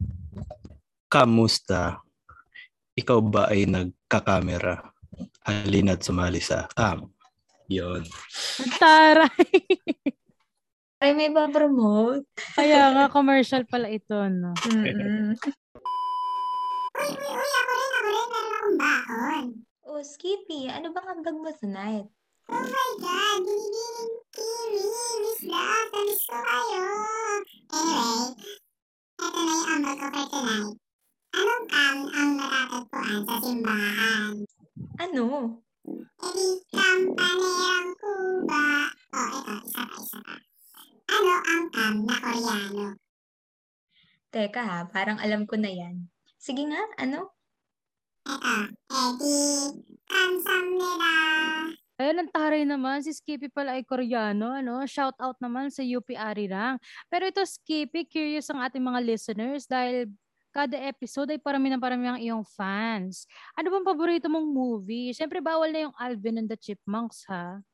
[1.07, 2.03] Kamusta?
[2.99, 4.91] Ikaw ba ay nagkakamera?
[5.47, 7.07] Halina't sumali sa cam.
[7.70, 8.03] Yon.
[8.78, 9.30] Taray.
[10.97, 12.24] Ay, may ba-promote?
[12.57, 14.57] Kaya nga, commercial pala ito, no?
[14.64, 15.37] Mm-mm.
[16.97, 19.47] Uy, uy, uy, ako rin, ako rin, meron akong baon.
[19.84, 22.09] Oh, Skippy, ano bang ambag mo tonight?
[22.47, 24.78] Oh my God, binibining kiwi,
[25.18, 26.86] miss love, namiss ko kayo.
[27.74, 28.22] Anyway,
[29.18, 30.74] eto na yung ambag ko for tonight.
[31.34, 34.34] Anong cam ang natatagpuan sa simbahan?
[35.03, 35.22] Ano?
[36.22, 38.64] Edi kampanerang kuba.
[39.11, 40.34] Oh, eto, isa pa, isa pa.
[41.11, 42.86] Ano ang cam na koreano?
[44.30, 46.07] Teka ha, parang alam ko na yan.
[46.38, 47.34] Sige nga, ano?
[48.22, 48.55] Eto,
[48.86, 49.34] edi
[50.07, 51.14] kamsamnida.
[51.97, 53.01] Ayun, ang taray naman.
[53.01, 54.84] Si Skippy pala ay Koreano, ano?
[54.84, 56.76] Shout out naman sa UP Arirang.
[57.09, 60.12] Pero ito, Skippy, curious ang ating mga listeners dahil
[60.53, 63.24] kada episode ay parami na parami ang iyong fans.
[63.57, 65.16] Ano bang paborito mong movie?
[65.16, 67.64] Siyempre, bawal na yung Alvin and the Chipmunks, ha?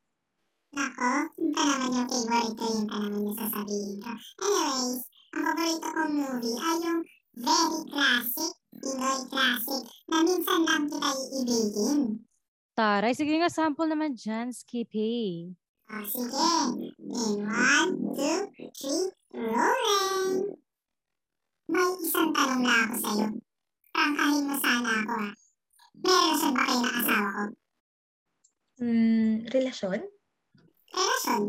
[0.71, 4.11] Nako, yun pa yung favorite ko, yun pa naman yung sasabihin ko.
[4.39, 4.99] Anyways,
[5.35, 7.01] ang paborito kong movie ay yung
[7.43, 11.99] very classic, Pinoy classic, na minsan lang kita iibigin.
[12.73, 15.53] Taray, sige nga, sample naman dyan, Skippy.
[15.93, 16.49] O sige,
[16.97, 20.57] in one, two, three, rolling!
[21.69, 23.27] May isang tanong na ako sa'yo.
[23.93, 25.31] Prangkahin mo sana ako ah.
[26.01, 27.43] May relasyon ba kayo ng asawa ko?
[28.81, 29.99] Hmm, relasyon?
[30.89, 31.41] Relasyon.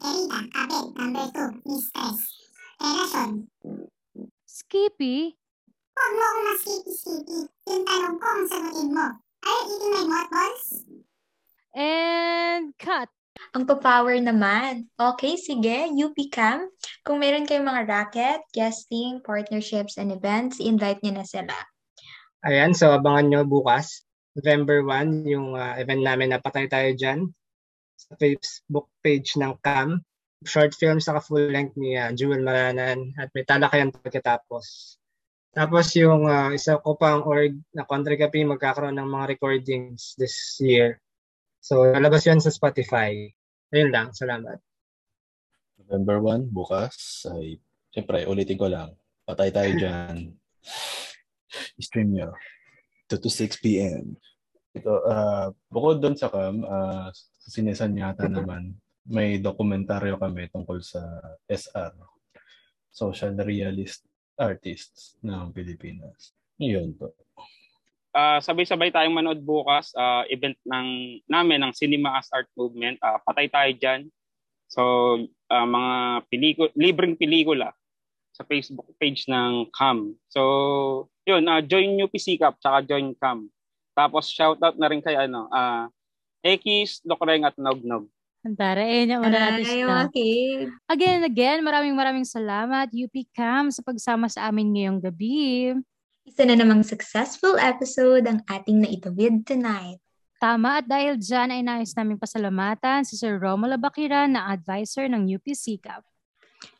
[0.00, 2.20] Erida, Abel, number two, mistress.
[2.80, 3.30] Relasyon.
[4.48, 5.36] Skippy?
[5.92, 7.38] Huwag mo akong maskipi-skipi.
[7.68, 9.06] Yung tanong ko ang sagutin mo.
[9.40, 10.64] Are you eating my mothballs?
[11.72, 13.08] And cut.
[13.56, 14.92] Ang pa-power naman.
[14.94, 16.68] Okay, sige, UP Cam.
[17.02, 21.56] Kung meron kayong mga racket, guesting, partnerships, and events, invite nyo na sila.
[22.44, 24.04] Ayan, so abangan nyo bukas.
[24.36, 27.26] November 1, yung ah, event namin na Patay Tayo Dyan
[27.96, 30.04] sa Facebook page ng CAM.
[30.46, 34.99] Short film sa full length ni ah, Jewel Maranan at may talakayan pagkatapos.
[35.50, 40.54] Tapos yung ah, isa ko pang org na Country Cafe magkakaroon ng mga recordings this
[40.62, 41.02] year.
[41.58, 43.26] So lalabas yun sa Spotify.
[43.74, 44.62] Ayun lang, salamat.
[45.82, 47.26] November 1, bukas.
[47.34, 47.58] Ay,
[47.90, 48.94] siyempre, ulitin ko lang.
[49.26, 50.38] Patay tayo dyan.
[51.82, 52.30] Stream nyo.
[53.10, 54.14] 2 to 6 p.m.
[54.70, 60.78] Ito, ah, bukod doon sa cam, uh, sa sinisan yata naman, may dokumentaryo kami tungkol
[60.78, 61.02] sa
[61.50, 61.90] SR,
[62.94, 66.34] Social Realist Artists ng Pilipinas.
[66.60, 67.12] Yun po.
[68.10, 70.88] Ah, sabay-sabay tayong manood bukas ah, event ng
[71.30, 72.98] namin ng Cinema as Art Movement.
[72.98, 74.10] Ah, patay tayo diyan.
[74.66, 74.82] So
[75.46, 75.94] ah, mga
[76.26, 77.70] pelikula, libreng pelikula
[78.34, 80.18] sa Facebook page ng CAM.
[80.26, 80.42] So
[81.22, 83.46] yun, ah, join UP Sikap tsaka join CAM.
[83.94, 85.86] Tapos shoutout na rin kay ano, ah
[86.40, 88.08] Ekis, Dokreng at Nognog.
[88.40, 90.08] Ayun yung una natin siya.
[90.88, 95.76] Again and again, maraming maraming salamat UP Cam sa pagsama sa amin ngayong gabi.
[96.24, 100.00] Isa na namang successful episode ang ating naitawid tonight.
[100.40, 105.28] Tama at dahil dyan ay nais naming pasalamatan si Sir Romulo Bakiran na advisor ng
[105.28, 106.00] UP SICAP.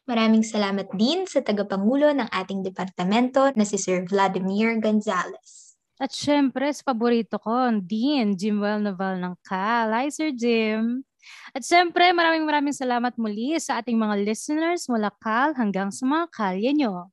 [0.08, 5.76] Maraming salamat din sa tagapangulo ng ating departamento na si Sir Vladimir Gonzalez.
[6.00, 7.52] At syempre sa paborito ko,
[7.84, 9.92] Dean Jimwell Naval ng CAL.
[9.92, 11.04] Hi Sir Jim!
[11.52, 16.24] At siyempre, maraming maraming salamat muli sa ating mga listeners mula Kal hanggang sa mga
[16.32, 17.10] kalye nyo.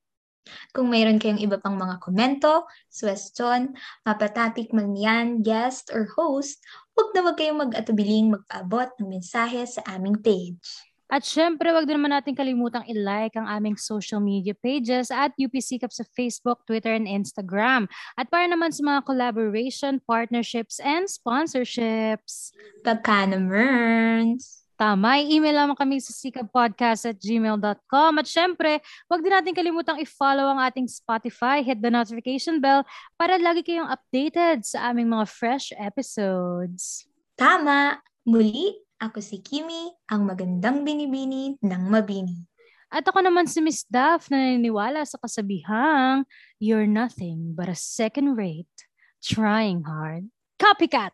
[0.72, 3.76] Kung mayroon kayong iba pang mga komento, question,
[4.08, 6.64] mapatopic man yan, guest or host,
[6.96, 10.87] huwag na huwag kayong mag-atubiling magpaabot ng mensahe sa aming page.
[11.08, 15.80] At syempre, wag din naman natin kalimutang i-like ang aming social media pages at UPC
[15.80, 17.88] Cup sa Facebook, Twitter, and Instagram.
[18.20, 22.52] At para naman sa mga collaboration, partnerships, and sponsorships.
[22.84, 24.68] Pagka Merns!
[24.78, 28.12] Tama, i-email lamang kami sa sikapodcast at gmail.com.
[28.22, 28.78] At syempre,
[29.10, 32.86] wag din natin kalimutang i-follow ang ating Spotify, hit the notification bell
[33.18, 37.10] para lagi kayong updated sa aming mga fresh episodes.
[37.34, 37.98] Tama!
[38.22, 42.46] Muli, ako si Kimi, ang magandang binibini ng mabini.
[42.88, 46.24] At ako naman si Miss Duff na naniniwala sa kasabihang,
[46.58, 48.88] you're nothing but a second-rate,
[49.20, 51.14] trying hard, copycat!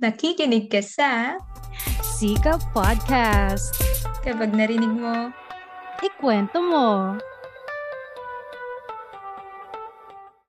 [0.00, 1.36] Nakikinig ka sa
[2.00, 3.74] Sika Podcast.
[4.24, 5.32] kapag narinig mo
[5.98, 7.18] Ikwento mo.